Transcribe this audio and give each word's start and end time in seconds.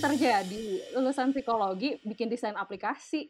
terjadi 0.00 0.96
lulusan 0.96 1.30
psikologi 1.36 2.00
bikin 2.02 2.32
desain 2.32 2.56
aplikasi. 2.56 3.28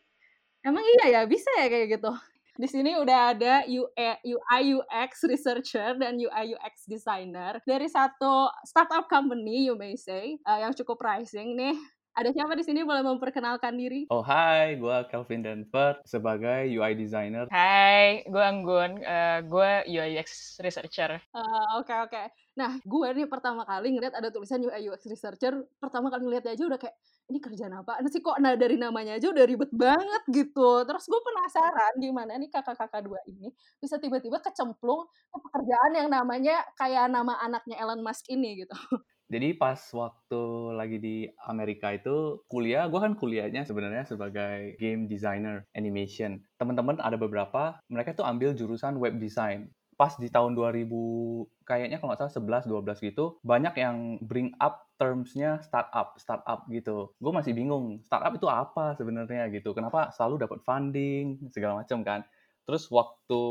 Emang 0.62 0.86
iya 0.86 1.20
ya 1.20 1.22
bisa 1.26 1.50
ya 1.58 1.66
kayak 1.66 1.98
gitu. 1.98 2.12
Di 2.60 2.68
sini 2.68 2.92
udah 2.94 3.32
ada 3.32 3.64
UI 3.66 4.62
UX 4.76 5.24
researcher 5.24 5.96
dan 5.96 6.20
UI 6.20 6.54
UX 6.54 6.84
designer 6.86 7.58
dari 7.64 7.88
satu 7.88 8.52
startup 8.68 9.08
company 9.08 9.66
you 9.66 9.74
may 9.74 9.96
say 9.96 10.36
uh, 10.44 10.60
yang 10.60 10.76
cukup 10.76 11.00
rising 11.00 11.56
nih 11.56 11.74
ada 12.20 12.36
siapa 12.36 12.52
di 12.52 12.60
sini 12.60 12.84
boleh 12.84 13.00
memperkenalkan 13.00 13.80
diri? 13.80 14.04
Oh 14.12 14.20
hai, 14.20 14.76
gue 14.76 14.96
Kelvin 15.08 15.40
Denver 15.40 15.96
sebagai 16.04 16.68
UI 16.68 16.92
designer. 16.92 17.48
Hai, 17.48 18.28
gue 18.28 18.44
Anggun, 18.44 19.00
uh, 19.00 19.40
gue 19.40 19.70
UI 19.88 20.20
UX 20.20 20.60
researcher. 20.60 21.16
Oke 21.16 21.40
uh, 21.40 21.80
oke. 21.80 21.88
Okay, 21.88 21.98
okay. 22.04 22.26
Nah, 22.60 22.76
gue 22.84 23.08
nih 23.16 23.24
pertama 23.24 23.64
kali 23.64 23.96
ngeliat 23.96 24.12
ada 24.12 24.28
tulisan 24.28 24.60
UI 24.60 24.92
UX 24.92 25.08
researcher, 25.08 25.64
pertama 25.80 26.12
kali 26.12 26.28
ngeliat 26.28 26.44
aja 26.44 26.60
udah 26.60 26.76
kayak 26.76 26.92
ini 27.32 27.40
kerjaan 27.40 27.72
apa? 27.72 28.04
Nah 28.04 28.10
sih 28.12 28.20
kok 28.20 28.36
nah 28.36 28.52
dari 28.52 28.76
namanya 28.76 29.16
aja 29.16 29.32
udah 29.32 29.44
ribet 29.48 29.72
banget 29.72 30.22
gitu. 30.28 30.84
Terus 30.84 31.04
gue 31.08 31.20
penasaran 31.24 31.94
gimana 32.02 32.36
nih 32.36 32.52
kakak-kakak 32.52 33.00
dua 33.00 33.22
ini 33.24 33.48
bisa 33.80 33.96
tiba-tiba 33.96 34.44
kecemplung 34.44 35.08
ke 35.08 35.38
pekerjaan 35.40 35.92
yang 35.96 36.08
namanya 36.12 36.68
kayak 36.76 37.08
nama 37.08 37.40
anaknya 37.40 37.80
Elon 37.80 38.04
Musk 38.04 38.28
ini 38.28 38.66
gitu. 38.66 38.76
Jadi 39.30 39.54
pas 39.54 39.78
waktu 39.94 40.42
lagi 40.74 40.98
di 40.98 41.16
Amerika 41.46 41.94
itu 41.94 42.42
kuliah, 42.50 42.90
gue 42.90 42.98
kan 42.98 43.14
kuliahnya 43.14 43.62
sebenarnya 43.62 44.02
sebagai 44.02 44.74
game 44.82 45.06
designer 45.06 45.62
animation. 45.78 46.42
Teman-teman 46.58 46.98
ada 46.98 47.14
beberapa, 47.14 47.78
mereka 47.86 48.18
tuh 48.18 48.26
ambil 48.26 48.58
jurusan 48.58 48.98
web 48.98 49.22
design. 49.22 49.70
Pas 49.94 50.18
di 50.18 50.26
tahun 50.34 50.58
2000, 50.58 51.46
kayaknya 51.62 52.02
kalau 52.02 52.10
nggak 52.10 52.26
salah 52.26 52.34
11, 52.66 52.66
12 52.66 52.98
gitu, 52.98 53.38
banyak 53.46 53.74
yang 53.78 54.18
bring 54.18 54.50
up 54.58 54.90
terms-nya 54.98 55.62
startup, 55.62 56.18
startup 56.18 56.66
gitu. 56.66 57.14
Gue 57.22 57.30
masih 57.30 57.54
bingung, 57.54 58.02
startup 58.02 58.34
itu 58.34 58.50
apa 58.50 58.98
sebenarnya 58.98 59.46
gitu. 59.54 59.70
Kenapa 59.78 60.10
selalu 60.10 60.42
dapat 60.42 60.58
funding, 60.66 61.46
segala 61.54 61.86
macam 61.86 62.02
kan. 62.02 62.26
Terus 62.66 62.90
waktu 62.90 63.42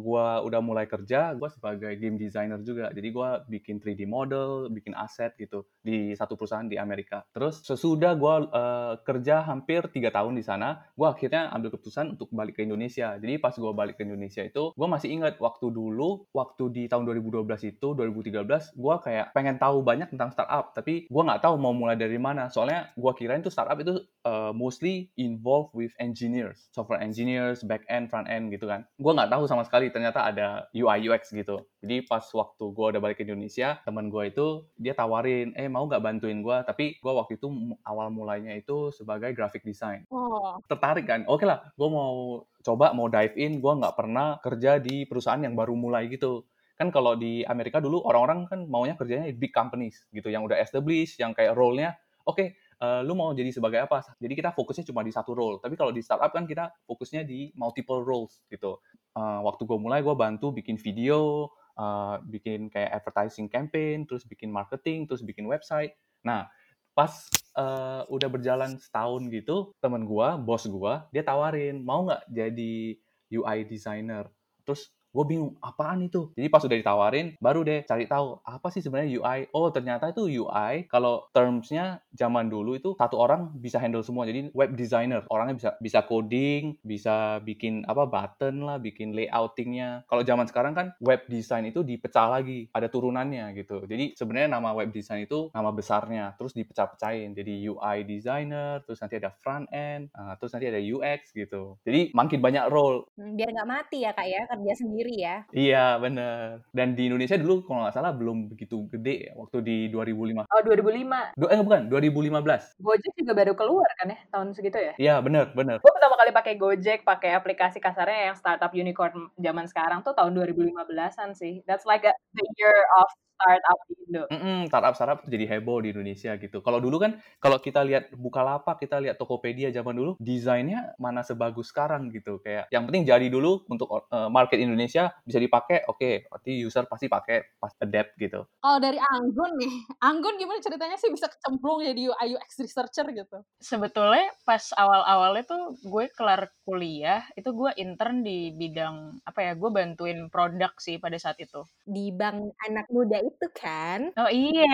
gue 0.00 0.26
udah 0.48 0.60
mulai 0.64 0.88
kerja, 0.88 1.36
gue 1.36 1.48
sebagai 1.52 1.92
game 2.00 2.16
designer 2.16 2.58
juga. 2.64 2.88
Jadi 2.90 3.08
gue 3.12 3.28
bikin 3.60 3.76
3D 3.78 4.08
model, 4.08 4.72
bikin 4.72 4.96
aset 4.96 5.36
gitu 5.36 5.68
di 5.84 6.16
satu 6.16 6.34
perusahaan 6.34 6.66
di 6.66 6.80
Amerika. 6.80 7.22
Terus 7.36 7.60
sesudah 7.60 8.16
gue 8.16 8.34
uh, 8.50 8.94
kerja 9.04 9.44
hampir 9.44 9.84
tiga 9.92 10.08
tahun 10.08 10.36
di 10.36 10.44
sana, 10.44 10.80
gue 10.96 11.06
akhirnya 11.06 11.52
ambil 11.52 11.76
keputusan 11.76 12.16
untuk 12.16 12.32
balik 12.32 12.56
ke 12.56 12.64
Indonesia. 12.64 13.20
Jadi 13.20 13.36
pas 13.36 13.52
gue 13.52 13.72
balik 13.76 14.00
ke 14.00 14.08
Indonesia 14.08 14.40
itu, 14.40 14.72
gue 14.72 14.88
masih 14.88 15.12
ingat 15.12 15.36
waktu 15.36 15.68
dulu, 15.68 16.24
waktu 16.32 16.64
di 16.72 16.82
tahun 16.88 17.04
2012 17.04 17.44
itu, 17.76 17.88
2013, 17.92 18.72
gue 18.74 18.94
kayak 19.04 19.26
pengen 19.36 19.60
tahu 19.60 19.84
banyak 19.84 20.08
tentang 20.08 20.32
startup, 20.32 20.72
tapi 20.72 21.04
gue 21.06 21.22
nggak 21.22 21.44
tahu 21.44 21.60
mau 21.60 21.76
mulai 21.76 22.00
dari 22.00 22.16
mana. 22.16 22.48
Soalnya 22.48 22.88
gue 22.96 23.12
kirain 23.12 23.44
tuh 23.44 23.52
startup 23.52 23.76
itu 23.76 24.00
uh, 24.24 24.52
mostly 24.56 25.12
involved 25.20 25.74
with 25.76 25.92
engineers, 26.00 26.70
software 26.72 27.02
engineers, 27.02 27.60
back 27.66 27.84
end, 27.90 28.08
front 28.08 28.30
end 28.30 28.48
gitu 28.54 28.64
kan. 28.70 28.86
Gue 28.96 29.12
nggak 29.12 29.30
tahu 29.30 29.44
sama 29.50 29.66
sekali 29.66 29.89
ternyata 29.90 30.26
ada 30.26 30.66
UI 30.72 31.10
UX 31.10 31.34
gitu. 31.34 31.66
Jadi 31.82 32.06
pas 32.06 32.22
waktu 32.22 32.64
gue 32.70 32.86
udah 32.96 33.00
balik 33.02 33.20
ke 33.20 33.26
Indonesia, 33.26 33.78
teman 33.82 34.08
gue 34.08 34.30
itu 34.30 34.64
dia 34.78 34.94
tawarin, 34.96 35.52
eh 35.58 35.66
mau 35.66 35.84
nggak 35.86 36.02
bantuin 36.02 36.40
gue? 36.40 36.56
Tapi 36.64 36.98
gue 37.02 37.12
waktu 37.12 37.36
itu 37.36 37.46
awal 37.84 38.08
mulainya 38.08 38.54
itu 38.56 38.94
sebagai 38.94 39.34
graphic 39.34 39.66
design. 39.66 40.06
Oh. 40.08 40.58
Tertarik 40.66 41.04
kan? 41.04 41.26
Oke 41.26 41.44
lah, 41.44 41.60
gue 41.74 41.88
mau 41.90 42.46
coba 42.62 42.94
mau 42.96 43.10
dive 43.10 43.36
in. 43.36 43.58
Gue 43.58 43.74
nggak 43.76 43.94
pernah 43.98 44.38
kerja 44.40 44.80
di 44.80 45.04
perusahaan 45.04 45.40
yang 45.42 45.54
baru 45.58 45.76
mulai 45.76 46.08
gitu 46.08 46.46
kan 46.80 46.88
kalau 46.88 47.12
di 47.12 47.44
Amerika 47.44 47.76
dulu 47.76 48.00
orang-orang 48.08 48.48
kan 48.48 48.64
maunya 48.64 48.96
kerjanya 48.96 49.28
di 49.28 49.36
big 49.36 49.52
companies 49.52 50.08
gitu 50.16 50.32
yang 50.32 50.48
udah 50.48 50.56
established 50.56 51.20
yang 51.20 51.36
kayak 51.36 51.52
role-nya 51.52 51.92
oke 52.24 52.40
okay, 52.40 52.56
uh, 52.80 53.00
lu 53.04 53.12
mau 53.14 53.30
jadi 53.36 53.52
sebagai 53.52 53.84
apa? 53.84 54.02
Jadi 54.18 54.32
kita 54.32 54.50
fokusnya 54.56 54.84
cuma 54.88 55.04
di 55.04 55.12
satu 55.12 55.36
role. 55.36 55.60
Tapi 55.60 55.76
kalau 55.76 55.92
di 55.92 56.00
startup 56.00 56.32
kan 56.32 56.48
kita 56.48 56.72
fokusnya 56.88 57.22
di 57.28 57.52
multiple 57.54 58.00
roles 58.02 58.40
gitu. 58.48 58.80
Uh, 59.20 59.44
waktu 59.44 59.68
gue 59.68 59.76
mulai 59.76 60.00
gue 60.00 60.16
bantu 60.16 60.48
bikin 60.48 60.80
video, 60.80 61.52
uh, 61.76 62.16
bikin 62.24 62.72
kayak 62.72 63.04
advertising 63.04 63.52
campaign, 63.52 64.08
terus 64.08 64.24
bikin 64.24 64.48
marketing, 64.48 65.04
terus 65.04 65.20
bikin 65.20 65.44
website. 65.44 65.92
Nah, 66.24 66.48
pas 66.96 67.28
uh, 67.60 68.08
udah 68.08 68.28
berjalan 68.32 68.80
setahun 68.80 69.28
gitu, 69.28 69.76
temen 69.84 70.08
gue, 70.08 70.28
bos 70.40 70.64
gue, 70.64 70.94
dia 71.12 71.20
tawarin 71.20 71.84
mau 71.84 72.08
nggak 72.08 72.32
jadi 72.32 72.96
UI 73.28 73.58
designer. 73.68 74.24
Terus 74.64 74.88
gue 75.10 75.24
bingung 75.26 75.58
apaan 75.58 76.06
itu? 76.06 76.30
Jadi 76.38 76.46
pas 76.46 76.62
udah 76.62 76.78
ditawarin 76.78 77.34
baru 77.42 77.66
deh 77.66 77.82
cari 77.84 78.06
tahu 78.06 78.38
apa 78.46 78.68
sih 78.70 78.82
sebenarnya 78.82 79.10
UI 79.18 79.38
oh 79.50 79.68
ternyata 79.74 80.10
itu 80.10 80.26
UI 80.42 80.86
kalau 80.86 81.26
termsnya 81.34 82.02
zaman 82.14 82.46
dulu 82.46 82.78
itu 82.78 82.94
satu 82.94 83.18
orang 83.18 83.50
bisa 83.58 83.82
handle 83.82 84.06
semua. 84.06 84.26
Jadi 84.26 84.54
web 84.54 84.72
designer 84.78 85.26
orangnya 85.28 85.56
bisa 85.58 85.70
bisa 85.82 86.00
coding 86.06 86.78
bisa 86.86 87.42
bikin 87.42 87.82
apa 87.86 88.06
button 88.06 88.62
lah 88.62 88.78
bikin 88.78 89.12
layoutingnya. 89.12 90.06
Kalau 90.06 90.22
zaman 90.22 90.46
sekarang 90.46 90.72
kan 90.72 90.86
web 91.02 91.26
design 91.26 91.66
itu 91.66 91.82
dipecah 91.82 92.30
lagi 92.30 92.70
ada 92.70 92.86
turunannya 92.86 93.50
gitu. 93.58 93.82
Jadi 93.86 94.14
sebenarnya 94.14 94.54
nama 94.54 94.70
web 94.74 94.94
design 94.94 95.26
itu 95.26 95.50
nama 95.50 95.74
besarnya 95.74 96.38
terus 96.38 96.54
dipecah-pecahin. 96.54 97.34
Jadi 97.34 97.66
UI 97.66 98.06
designer 98.06 98.82
terus 98.86 99.02
nanti 99.02 99.18
ada 99.18 99.34
front 99.42 99.66
end 99.74 100.12
uh, 100.14 100.38
terus 100.38 100.54
nanti 100.54 100.70
ada 100.70 100.80
UX 100.80 101.34
gitu. 101.34 101.80
Jadi 101.82 102.14
makin 102.14 102.38
banyak 102.38 102.64
role. 102.70 103.08
Hmm, 103.16 103.34
biar 103.34 103.50
nggak 103.50 103.68
mati 103.68 104.04
ya 104.04 104.12
kak 104.14 104.28
ya 104.28 104.42
kerja 104.46 104.74
sendiri 104.76 104.99
sendiri 105.00 105.16
ya. 105.16 105.36
Iya, 105.56 105.84
bener. 105.96 106.60
Dan 106.76 106.92
di 106.92 107.08
Indonesia 107.08 107.40
dulu 107.40 107.64
kalau 107.64 107.88
nggak 107.88 107.96
salah 107.96 108.12
belum 108.12 108.52
begitu 108.52 108.84
gede 108.92 109.14
ya, 109.24 109.32
waktu 109.32 109.64
di 109.64 109.76
2005. 109.88 110.44
Oh, 110.44 110.60
2005. 110.60 111.40
Du 111.40 111.48
eh, 111.48 111.60
bukan, 111.64 111.88
2015. 111.88 112.76
Gojek 112.76 113.12
juga 113.16 113.32
baru 113.32 113.52
keluar 113.56 113.88
kan 113.96 114.12
ya, 114.12 114.18
tahun 114.28 114.52
segitu 114.52 114.76
ya? 114.76 114.92
Iya, 115.00 115.14
bener, 115.24 115.56
bener. 115.56 115.80
Gue 115.80 115.92
pertama 115.96 116.20
kali 116.20 116.30
pakai 116.36 116.54
Gojek, 116.60 117.00
pakai 117.08 117.32
aplikasi 117.32 117.80
kasarnya 117.80 118.32
yang 118.32 118.36
startup 118.36 118.76
unicorn 118.76 119.32
zaman 119.40 119.64
sekarang 119.64 120.04
tuh 120.04 120.12
tahun 120.12 120.36
2015-an 120.36 121.32
sih. 121.32 121.64
That's 121.64 121.88
like 121.88 122.04
a, 122.04 122.12
the 122.36 122.44
year 122.60 122.76
of 123.00 123.08
startup 123.40 123.78
di 123.88 123.94
Indo. 124.04 124.22
Mm 124.28 124.40
-mm, 124.40 124.58
startup 124.68 124.94
startup 124.94 125.18
tuh 125.24 125.30
jadi 125.32 125.44
heboh 125.56 125.80
di 125.80 125.96
Indonesia 125.96 126.36
gitu. 126.36 126.60
Kalau 126.60 126.78
dulu 126.78 127.00
kan 127.00 127.16
kalau 127.40 127.56
kita 127.56 127.80
lihat 127.80 128.12
Bukalapak, 128.12 128.76
kita 128.84 129.00
lihat 129.00 129.16
Tokopedia 129.16 129.72
zaman 129.72 129.96
dulu, 129.96 130.20
desainnya 130.20 130.92
mana 131.00 131.24
sebagus 131.24 131.72
sekarang 131.72 132.12
gitu. 132.12 132.36
Kayak 132.44 132.68
yang 132.68 132.84
penting 132.84 133.08
jadi 133.08 133.26
dulu 133.32 133.64
untuk 133.72 133.88
uh, 133.88 134.28
market 134.28 134.60
Indonesia 134.60 135.08
bisa 135.24 135.40
dipakai, 135.40 135.88
oke, 135.88 135.96
okay, 135.96 136.14
berarti 136.28 136.52
user 136.60 136.84
pasti 136.84 137.08
pakai 137.08 137.56
pas 137.56 137.72
adapt 137.80 138.12
gitu. 138.20 138.44
Kalau 138.60 138.78
dari 138.78 139.00
Anggun 139.00 139.52
nih, 139.56 139.74
Anggun 140.04 140.36
gimana 140.36 140.60
ceritanya 140.60 141.00
sih 141.00 141.08
bisa 141.08 141.32
kecemplung 141.32 141.80
jadi 141.80 142.12
UI 142.12 142.36
UX 142.36 142.60
researcher 142.60 143.08
gitu? 143.14 143.40
Sebetulnya 143.62 144.28
pas 144.44 144.60
awal-awalnya 144.76 145.44
tuh 145.48 145.78
gue 145.80 146.04
kelar 146.12 146.52
kuliah, 146.66 147.24
itu 147.38 147.48
gue 147.54 147.70
intern 147.80 148.20
di 148.20 148.52
bidang 148.52 149.24
apa 149.24 149.40
ya, 149.40 149.52
gue 149.56 149.70
bantuin 149.72 150.28
produk 150.28 150.74
sih 150.76 151.00
pada 151.00 151.16
saat 151.16 151.38
itu. 151.40 151.64
Di 151.86 152.12
bank 152.12 152.52
anak 152.68 152.86
muda 152.90 153.22
itu 153.30 153.46
kan. 153.60 154.00
Oh 154.20 154.30
iya. 154.30 154.66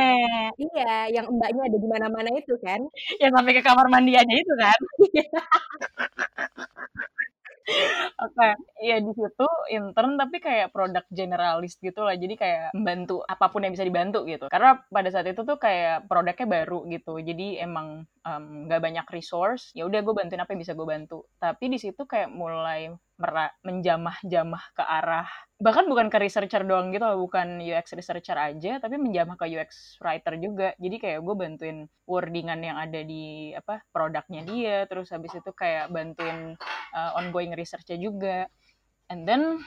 Iya, 0.57 0.85
yang 1.15 1.27
mbaknya 1.37 1.63
ada 1.69 1.79
di 1.85 1.89
mana-mana 1.93 2.31
itu 2.41 2.55
kan. 2.65 2.81
Yang 3.23 3.33
sampai 3.37 3.53
ke 3.57 3.63
kamar 3.67 3.87
mandi 3.93 4.13
aja 4.21 4.35
itu 4.43 4.53
kan. 4.63 4.79
Oke, 8.23 8.39
okay. 8.39 8.53
ya 8.79 8.97
di 9.03 9.11
situ 9.11 9.47
intern 9.75 10.15
tapi 10.15 10.39
kayak 10.39 10.71
produk 10.71 11.03
generalis 11.11 11.75
gitu 11.83 12.01
lah. 12.07 12.15
Jadi 12.15 12.35
kayak 12.39 12.71
membantu 12.79 13.27
apa 13.27 13.51
pun 13.51 13.67
yang 13.67 13.75
bisa 13.75 13.83
dibantu 13.83 14.23
gitu. 14.23 14.47
Karena 14.47 14.79
pada 14.87 15.09
saat 15.11 15.27
itu 15.27 15.43
tuh 15.43 15.59
kayak 15.59 16.07
produknya 16.07 16.47
baru 16.47 16.87
gitu. 16.87 17.19
Jadi 17.19 17.59
emang 17.59 18.07
nggak 18.67 18.81
um, 18.81 18.85
banyak 18.87 19.07
resource. 19.11 19.75
Ya 19.75 19.83
udah 19.83 19.99
gue 19.99 20.15
bantuin 20.15 20.39
apa 20.43 20.55
yang 20.55 20.63
bisa 20.63 20.79
gue 20.79 20.87
bantu. 20.87 21.27
Tapi 21.43 21.65
di 21.67 21.79
situ 21.83 22.07
kayak 22.07 22.31
mulai 22.31 22.95
menjamah-jamah 23.67 24.65
ke 24.77 24.83
arah 24.87 25.29
bahkan 25.57 25.89
bukan 25.89 26.13
ke 26.13 26.21
researcher 26.21 26.61
doang 26.69 26.93
gitu 26.93 27.09
bukan 27.17 27.65
UX 27.65 27.97
researcher 27.97 28.37
aja, 28.37 28.77
tapi 28.77 29.01
menjamah 29.01 29.41
ke 29.41 29.49
UX 29.57 29.97
writer 30.05 30.37
juga. 30.37 30.77
Jadi 30.77 30.97
kayak 31.01 31.21
gue 31.25 31.35
bantuin 31.35 31.79
wordingan 32.05 32.61
yang 32.61 32.77
ada 32.77 33.01
di 33.01 33.57
apa 33.57 33.81
produknya 33.89 34.45
dia, 34.45 34.77
terus 34.85 35.09
habis 35.09 35.33
itu 35.33 35.51
kayak 35.57 35.89
bantuin 35.89 36.61
uh, 36.93 37.17
ongoing 37.17 37.57
researchnya 37.57 37.97
juga. 37.97 38.45
And 39.07 39.23
then, 39.23 39.63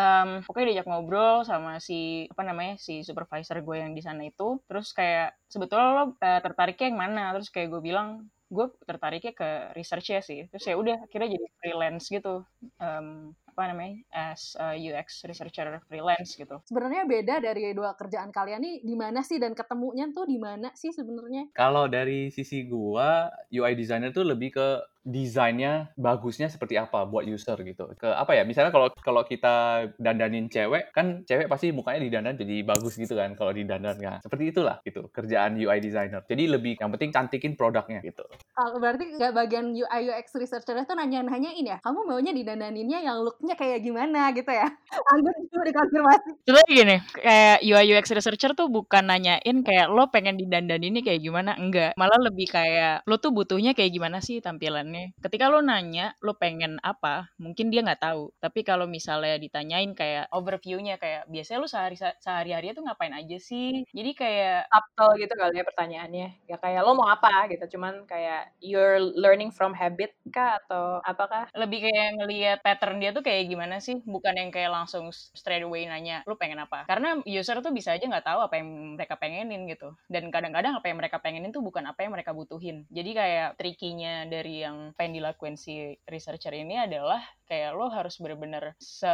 um, 0.00 0.40
oke 0.48 0.56
okay, 0.56 0.64
diajak 0.64 0.88
ngobrol 0.88 1.44
sama 1.44 1.76
si 1.76 2.24
apa 2.32 2.40
namanya 2.40 2.80
si 2.80 3.04
supervisor 3.04 3.60
gue 3.60 3.76
yang 3.78 3.92
di 3.94 4.02
sana 4.02 4.26
itu. 4.26 4.58
Terus 4.66 4.90
kayak 4.96 5.38
sebetulnya 5.46 5.86
lo 5.92 6.04
uh, 6.18 6.40
tertariknya 6.42 6.86
yang 6.90 6.98
mana? 6.98 7.24
Terus 7.36 7.52
kayak 7.52 7.68
gue 7.78 7.82
bilang 7.84 8.26
gue 8.48 8.66
tertariknya 8.88 9.32
ke 9.36 9.48
research 9.76 10.08
ya 10.08 10.20
sih 10.24 10.48
terus 10.48 10.64
ya 10.64 10.74
udah 10.80 11.04
akhirnya 11.04 11.36
jadi 11.36 11.46
freelance 11.60 12.08
gitu 12.08 12.48
um, 12.80 13.36
apa 13.58 13.74
namanya 13.74 13.98
as 14.14 14.54
a 14.54 14.78
UX 14.78 15.26
researcher 15.26 15.66
freelance 15.90 16.38
gitu. 16.38 16.62
Sebenarnya 16.70 17.02
beda 17.10 17.42
dari 17.42 17.74
dua 17.74 17.98
kerjaan 17.98 18.30
kalian 18.30 18.62
nih 18.62 18.76
di 18.86 18.94
mana 18.94 19.26
sih 19.26 19.42
dan 19.42 19.50
ketemunya 19.50 20.06
tuh 20.14 20.30
di 20.30 20.38
mana 20.38 20.70
sih 20.78 20.94
sebenarnya? 20.94 21.50
Kalau 21.58 21.90
dari 21.90 22.30
sisi 22.30 22.70
gua, 22.70 23.26
UI 23.50 23.74
designer 23.74 24.14
tuh 24.14 24.22
lebih 24.22 24.54
ke 24.54 24.68
desainnya 25.08 25.88
bagusnya 25.96 26.52
seperti 26.52 26.76
apa 26.76 27.08
buat 27.08 27.24
user 27.24 27.56
gitu. 27.64 27.96
Ke 27.96 28.12
apa 28.12 28.36
ya? 28.36 28.44
Misalnya 28.44 28.68
kalau 28.68 28.92
kalau 29.00 29.24
kita 29.24 29.88
dandanin 29.96 30.52
cewek, 30.52 30.92
kan 30.92 31.24
cewek 31.24 31.48
pasti 31.48 31.72
mukanya 31.72 32.04
didandan 32.04 32.36
jadi 32.36 32.60
bagus 32.68 33.00
gitu 33.00 33.16
kan 33.16 33.32
kalau 33.32 33.56
didandan 33.56 33.96
kan. 33.96 34.20
Seperti 34.20 34.52
itulah 34.52 34.84
gitu 34.84 35.08
kerjaan 35.08 35.56
UI 35.56 35.80
designer. 35.80 36.20
Jadi 36.28 36.44
lebih 36.44 36.76
yang 36.76 36.92
penting 36.92 37.10
cantikin 37.10 37.56
produknya 37.56 38.04
gitu. 38.04 38.28
Kalau 38.52 38.76
berarti 38.76 39.16
nggak 39.16 39.32
bagian 39.32 39.72
UI 39.72 40.12
UX 40.12 40.36
researcher 40.36 40.76
itu 40.76 40.92
nanya-nanyain 40.92 41.64
ya, 41.64 41.80
kamu 41.80 42.04
maunya 42.04 42.36
didandaninnya 42.36 43.00
yang 43.00 43.24
looknya 43.24 43.56
kayak 43.56 43.80
gimana 43.80 44.28
gitu 44.36 44.52
ya? 44.52 44.68
Anggun 45.16 45.34
cuma 45.48 45.64
dikonfirmasi. 45.64 46.30
Sebenarnya 46.44 46.68
gini, 46.68 46.96
kayak 47.16 47.58
UI 47.64 47.84
UX 47.96 48.06
researcher 48.12 48.52
tuh 48.52 48.68
bukan 48.68 49.08
nanyain 49.08 49.56
kayak 49.64 49.88
lo 49.88 50.12
pengen 50.12 50.36
didandanin 50.36 50.92
ini 50.92 51.00
kayak 51.00 51.20
gimana, 51.24 51.56
enggak. 51.56 51.92
Malah 51.96 52.20
lebih 52.28 52.48
kayak 52.50 53.06
lo 53.06 53.16
tuh 53.16 53.30
butuhnya 53.30 53.76
kayak 53.76 53.92
gimana 53.94 54.18
sih 54.24 54.40
tampilannya 54.40 54.97
ketika 55.24 55.46
lo 55.52 55.60
nanya 55.64 56.14
lo 56.24 56.34
pengen 56.36 56.78
apa 56.82 57.30
mungkin 57.40 57.70
dia 57.72 57.80
nggak 57.84 58.02
tahu. 58.02 58.30
Tapi 58.42 58.60
kalau 58.66 58.86
misalnya 58.88 59.36
ditanyain 59.40 59.92
kayak 59.96 60.30
overviewnya 60.34 60.96
kayak 61.02 61.26
biasanya 61.30 61.58
lo 61.62 61.68
sehari 61.70 61.96
sehari 61.98 62.50
hari 62.54 62.72
tuh 62.76 62.84
ngapain 62.86 63.14
aja 63.14 63.36
sih? 63.40 63.84
Jadi 63.92 64.10
kayak 64.16 64.68
subtle 64.72 65.12
gitu 65.20 65.34
kali 65.34 65.54
ya 65.60 65.64
pertanyaannya. 65.66 66.28
Ya 66.50 66.56
kayak 66.60 66.80
lo 66.86 66.92
mau 66.98 67.08
apa 67.10 67.48
gitu 67.52 67.78
cuman 67.78 68.04
kayak 68.08 68.52
you're 68.62 69.00
learning 69.18 69.50
from 69.54 69.72
habit 69.76 70.14
kah 70.32 70.58
atau 70.64 71.00
apakah 71.04 71.48
lebih 71.56 71.88
kayak 71.88 72.08
ngelihat 72.20 72.58
pattern 72.64 72.98
dia 73.02 73.10
tuh 73.16 73.22
kayak 73.26 73.48
gimana 73.50 73.78
sih? 73.82 74.00
Bukan 74.06 74.34
yang 74.38 74.50
kayak 74.54 74.70
langsung 74.72 75.10
straight 75.12 75.64
away 75.64 75.84
nanya 75.88 76.22
lo 76.28 76.36
pengen 76.38 76.62
apa? 76.62 76.84
Karena 76.88 77.18
user 77.26 77.58
tuh 77.64 77.72
bisa 77.74 77.94
aja 77.94 78.04
nggak 78.06 78.26
tahu 78.26 78.40
apa 78.44 78.54
yang 78.60 78.68
mereka 78.96 79.14
pengenin 79.20 79.66
gitu. 79.70 79.94
Dan 80.06 80.30
kadang-kadang 80.32 80.78
apa 80.78 80.86
yang 80.90 80.98
mereka 81.00 81.18
pengenin 81.22 81.50
tuh 81.54 81.62
bukan 81.64 81.84
apa 81.88 82.04
yang 82.06 82.12
mereka 82.14 82.32
butuhin. 82.36 82.86
Jadi 82.92 83.10
kayak 83.14 83.48
trikinya 83.60 84.24
dari 84.30 84.64
yang 84.64 84.77
yang 84.98 85.12
dilakuin 85.14 85.56
si 85.56 85.96
researcher 86.06 86.54
ini 86.54 86.78
adalah 86.78 87.20
kayak 87.48 87.72
lo 87.72 87.88
harus 87.88 88.20
bener-bener 88.20 88.76
se 88.76 89.08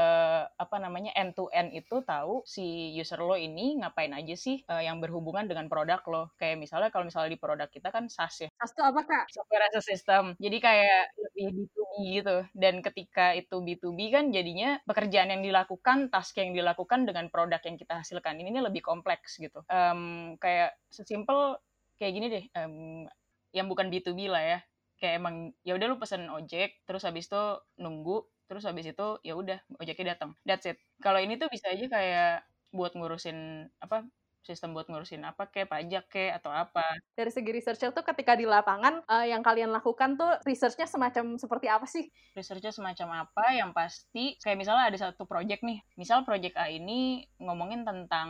apa 0.44 0.76
namanya 0.82 1.14
end 1.14 1.38
to 1.38 1.46
end 1.54 1.70
itu 1.70 2.02
tahu 2.02 2.42
si 2.42 2.90
user 2.98 3.22
lo 3.22 3.38
ini 3.38 3.78
ngapain 3.78 4.10
aja 4.10 4.34
sih 4.34 4.60
uh, 4.66 4.82
yang 4.82 4.98
berhubungan 4.98 5.46
dengan 5.46 5.70
produk 5.70 6.02
lo. 6.10 6.22
Kayak 6.34 6.58
misalnya 6.60 6.90
kalau 6.90 7.06
misalnya 7.06 7.30
di 7.30 7.40
produk 7.40 7.68
kita 7.70 7.94
kan 7.94 8.10
SaaS 8.10 8.46
ya. 8.46 8.48
SaaS 8.58 8.74
itu 8.74 8.82
apa 8.82 9.00
kak? 9.06 9.24
Software 9.30 9.64
as 9.70 9.78
a 9.78 9.82
system. 9.82 10.22
Jadi 10.42 10.58
kayak 10.58 11.14
lebih 11.14 11.46
B2B 11.54 11.92
gitu. 12.18 12.36
Dan 12.52 12.74
ketika 12.82 13.32
itu 13.38 13.56
B2B 13.62 13.98
kan 14.10 14.24
jadinya 14.34 14.82
pekerjaan 14.82 15.30
yang 15.30 15.42
dilakukan 15.46 16.10
task 16.10 16.36
yang 16.42 16.52
dilakukan 16.52 17.06
dengan 17.06 17.30
produk 17.30 17.62
yang 17.62 17.78
kita 17.78 18.02
hasilkan 18.02 18.36
ini 18.42 18.58
lebih 18.58 18.82
kompleks 18.82 19.38
gitu. 19.38 19.62
Um, 19.70 20.34
kayak 20.42 20.74
sesimpel 20.90 21.62
kayak 21.94 22.12
gini 22.12 22.26
deh 22.26 22.44
um, 22.58 23.06
yang 23.54 23.70
bukan 23.70 23.86
B2B 23.86 24.26
lah 24.26 24.42
ya 24.42 24.58
kayak 25.00 25.14
emang 25.22 25.36
ya 25.66 25.74
udah 25.76 25.86
lu 25.90 25.96
pesen 26.02 26.28
ojek 26.30 26.82
terus 26.86 27.02
habis 27.08 27.26
itu 27.30 27.42
nunggu 27.82 28.24
terus 28.48 28.64
habis 28.68 28.86
itu 28.92 29.06
ya 29.26 29.34
udah 29.38 29.58
ojeknya 29.80 30.14
datang 30.16 30.30
that's 30.46 30.66
it. 30.68 30.76
Kalau 31.02 31.18
ini 31.22 31.34
tuh 31.40 31.48
bisa 31.52 31.72
aja 31.72 31.86
kayak 31.88 32.30
buat 32.74 32.92
ngurusin 32.98 33.68
apa 33.82 34.06
sistem 34.44 34.76
buat 34.76 34.86
ngurusin 34.86 35.24
apa 35.24 35.48
kayak 35.48 35.72
pajak 35.72 36.04
kayak 36.12 36.44
atau 36.44 36.52
apa. 36.52 36.84
Dari 37.16 37.32
segi 37.32 37.50
researcher 37.50 37.90
tuh 37.90 38.04
ketika 38.04 38.36
di 38.36 38.44
lapangan 38.44 39.00
uh, 39.08 39.24
yang 39.24 39.40
kalian 39.40 39.72
lakukan 39.72 40.20
tuh 40.20 40.36
researchnya 40.44 40.84
semacam 40.84 41.40
seperti 41.40 41.66
apa 41.72 41.88
sih? 41.88 42.06
Researchnya 42.36 42.70
semacam 42.70 43.26
apa 43.26 43.44
yang 43.56 43.72
pasti 43.72 44.36
kayak 44.38 44.60
misalnya 44.60 44.92
ada 44.92 44.98
satu 45.00 45.24
project 45.24 45.64
nih, 45.64 45.80
misal 45.96 46.22
project 46.28 46.60
A 46.60 46.68
ini 46.68 47.24
ngomongin 47.40 47.82
tentang 47.88 48.28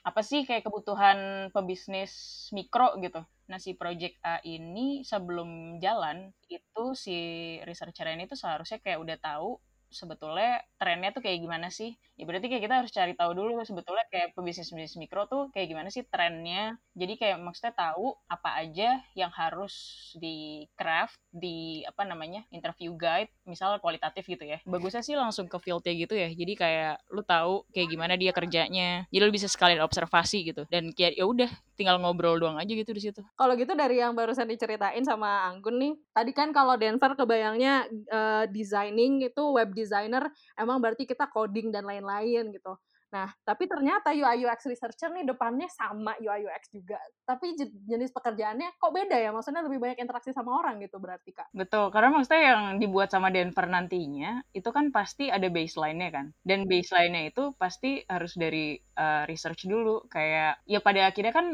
apa 0.00 0.20
sih 0.24 0.48
kayak 0.48 0.64
kebutuhan 0.64 1.52
pebisnis 1.52 2.48
mikro 2.56 2.96
gitu. 3.04 3.20
Nah, 3.50 3.58
si 3.58 3.74
project 3.74 4.22
A 4.22 4.38
ini 4.46 5.02
sebelum 5.02 5.82
jalan, 5.82 6.30
itu 6.46 6.84
si 6.94 7.18
researcher 7.66 8.06
ini 8.06 8.30
tuh 8.30 8.38
seharusnya 8.38 8.78
kayak 8.78 9.02
udah 9.02 9.18
tahu 9.18 9.58
sebetulnya 9.90 10.62
trennya 10.78 11.10
tuh 11.10 11.22
kayak 11.22 11.42
gimana 11.42 11.68
sih? 11.68 11.98
Ya 12.16 12.24
berarti 12.24 12.46
kayak 12.46 12.62
kita 12.64 12.76
harus 12.80 12.92
cari 12.94 13.12
tahu 13.18 13.34
dulu 13.34 13.58
sebetulnya 13.66 14.06
kayak 14.08 14.32
pebisnis-bisnis 14.38 14.96
mikro 14.96 15.26
tuh 15.26 15.50
kayak 15.50 15.68
gimana 15.68 15.88
sih 15.90 16.06
trennya. 16.06 16.78
Jadi 16.94 17.18
kayak 17.18 17.42
maksudnya 17.42 17.74
tahu 17.74 18.14
apa 18.30 18.62
aja 18.62 19.02
yang 19.18 19.32
harus 19.34 19.74
di 20.16 20.64
craft 20.78 21.18
di 21.30 21.82
apa 21.86 22.06
namanya 22.06 22.46
interview 22.54 22.94
guide 22.94 23.30
misal 23.44 23.76
kualitatif 23.82 24.24
gitu 24.24 24.46
ya. 24.46 24.62
Bagusnya 24.64 25.02
sih 25.02 25.18
langsung 25.18 25.50
ke 25.50 25.58
fieldnya 25.58 25.94
gitu 25.94 26.14
ya. 26.14 26.30
Jadi 26.30 26.52
kayak 26.54 26.94
lu 27.10 27.22
tahu 27.26 27.66
kayak 27.74 27.88
gimana 27.90 28.14
dia 28.14 28.30
kerjanya. 28.30 29.04
Jadi 29.10 29.22
lu 29.22 29.34
bisa 29.34 29.50
sekalian 29.50 29.82
observasi 29.82 30.54
gitu. 30.54 30.62
Dan 30.70 30.94
kayak 30.94 31.18
ya 31.18 31.26
udah 31.26 31.50
tinggal 31.80 31.96
ngobrol 31.96 32.36
doang 32.36 32.60
aja 32.60 32.68
gitu 32.68 32.92
di 32.92 33.00
situ. 33.00 33.24
Kalau 33.40 33.56
gitu 33.56 33.72
dari 33.72 34.04
yang 34.04 34.12
barusan 34.12 34.44
diceritain 34.44 35.00
sama 35.00 35.48
Anggun 35.48 35.80
nih, 35.80 35.92
tadi 36.12 36.36
kan 36.36 36.52
kalau 36.52 36.76
Denver 36.76 37.16
kebayangnya 37.16 37.88
uh, 38.12 38.44
designing 38.52 39.24
itu 39.24 39.42
web 39.56 39.72
designer, 39.80 40.28
emang 40.60 40.78
berarti 40.84 41.08
kita 41.08 41.32
coding 41.32 41.72
dan 41.72 41.88
lain-lain 41.88 42.52
gitu. 42.52 42.76
Nah, 43.10 43.26
tapi 43.42 43.66
ternyata 43.66 44.14
UI 44.14 44.46
UX 44.46 44.70
researcher 44.70 45.10
nih 45.10 45.26
depannya 45.26 45.66
sama 45.66 46.14
UI 46.22 46.46
UX 46.46 46.70
juga. 46.70 46.98
Tapi 47.26 47.58
jenis 47.58 48.14
pekerjaannya 48.14 48.78
kok 48.78 48.94
beda 48.94 49.18
ya? 49.18 49.34
Maksudnya 49.34 49.66
lebih 49.66 49.82
banyak 49.82 49.98
interaksi 49.98 50.30
sama 50.30 50.54
orang 50.54 50.78
gitu 50.78 51.02
berarti, 51.02 51.34
Kak. 51.34 51.50
Betul, 51.50 51.90
karena 51.90 52.14
maksudnya 52.14 52.42
yang 52.54 52.62
dibuat 52.78 53.10
sama 53.10 53.34
Denver 53.34 53.66
nantinya 53.66 54.46
itu 54.54 54.70
kan 54.70 54.94
pasti 54.94 55.26
ada 55.26 55.50
baseline-nya 55.50 56.10
kan. 56.14 56.26
Dan 56.46 56.70
baseline-nya 56.70 57.34
itu 57.34 57.50
pasti 57.58 58.06
harus 58.06 58.38
dari 58.38 58.78
uh, 58.78 59.26
research 59.26 59.66
dulu 59.66 60.06
kayak 60.06 60.62
ya 60.70 60.78
pada 60.78 61.10
akhirnya 61.10 61.34
kan 61.34 61.46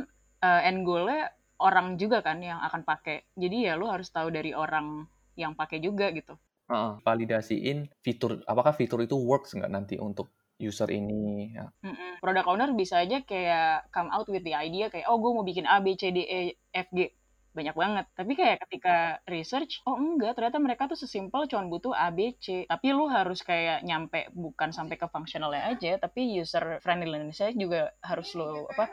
uh, 0.44 0.61
end 0.61 0.84
goal-nya 0.84 1.32
orang 1.56 1.96
juga 1.96 2.20
kan 2.20 2.44
yang 2.44 2.61
akan 2.61 2.84
pakai. 2.84 3.32
Jadi 3.32 3.64
ya 3.64 3.81
lu 3.81 3.88
harus 3.88 4.12
tahu 4.12 4.28
dari 4.28 4.52
orang 4.52 5.08
yang 5.40 5.56
pakai 5.56 5.81
juga 5.81 6.12
gitu. 6.12 6.37
Uh, 6.66 6.98
validasiin 7.06 7.86
fitur 8.02 8.42
apakah 8.42 8.74
fitur 8.74 8.98
itu 8.98 9.14
works 9.14 9.54
nggak 9.54 9.70
nanti 9.70 10.02
untuk 10.02 10.34
user 10.58 10.90
ini 10.90 11.54
ya. 11.54 11.70
Mm-mm. 11.86 12.18
Product 12.18 12.50
owner 12.50 12.74
bisa 12.74 13.06
aja 13.06 13.22
kayak 13.22 13.86
come 13.94 14.10
out 14.10 14.26
with 14.26 14.42
the 14.42 14.50
idea 14.50 14.90
kayak 14.90 15.06
oh 15.06 15.14
gue 15.22 15.30
mau 15.30 15.46
bikin 15.46 15.62
A 15.62 15.78
B 15.78 15.94
C 15.94 16.10
D 16.10 16.26
E 16.26 16.58
F 16.74 16.90
G 16.90 17.06
banyak 17.54 17.72
banget. 17.72 18.06
Tapi 18.12 18.32
kayak 18.36 18.68
ketika 18.68 19.22
research, 19.30 19.80
oh 19.88 19.96
enggak, 19.96 20.36
ternyata 20.36 20.60
mereka 20.60 20.90
tuh 20.92 20.98
sesimpel 21.00 21.48
cuma 21.48 21.64
butuh 21.70 21.96
A, 21.96 22.12
B, 22.12 22.36
C. 22.36 22.68
Tapi 22.68 22.92
lu 22.92 23.08
harus 23.08 23.40
kayak 23.40 23.80
nyampe 23.80 24.28
bukan 24.36 24.76
sampai 24.76 25.00
ke 25.00 25.08
functionalnya 25.08 25.72
aja, 25.72 25.96
tapi 25.96 26.36
user 26.36 26.82
friendliness 26.84 27.40
juga 27.56 27.96
harus 28.04 28.28
lu 28.36 28.68
apa 28.68 28.92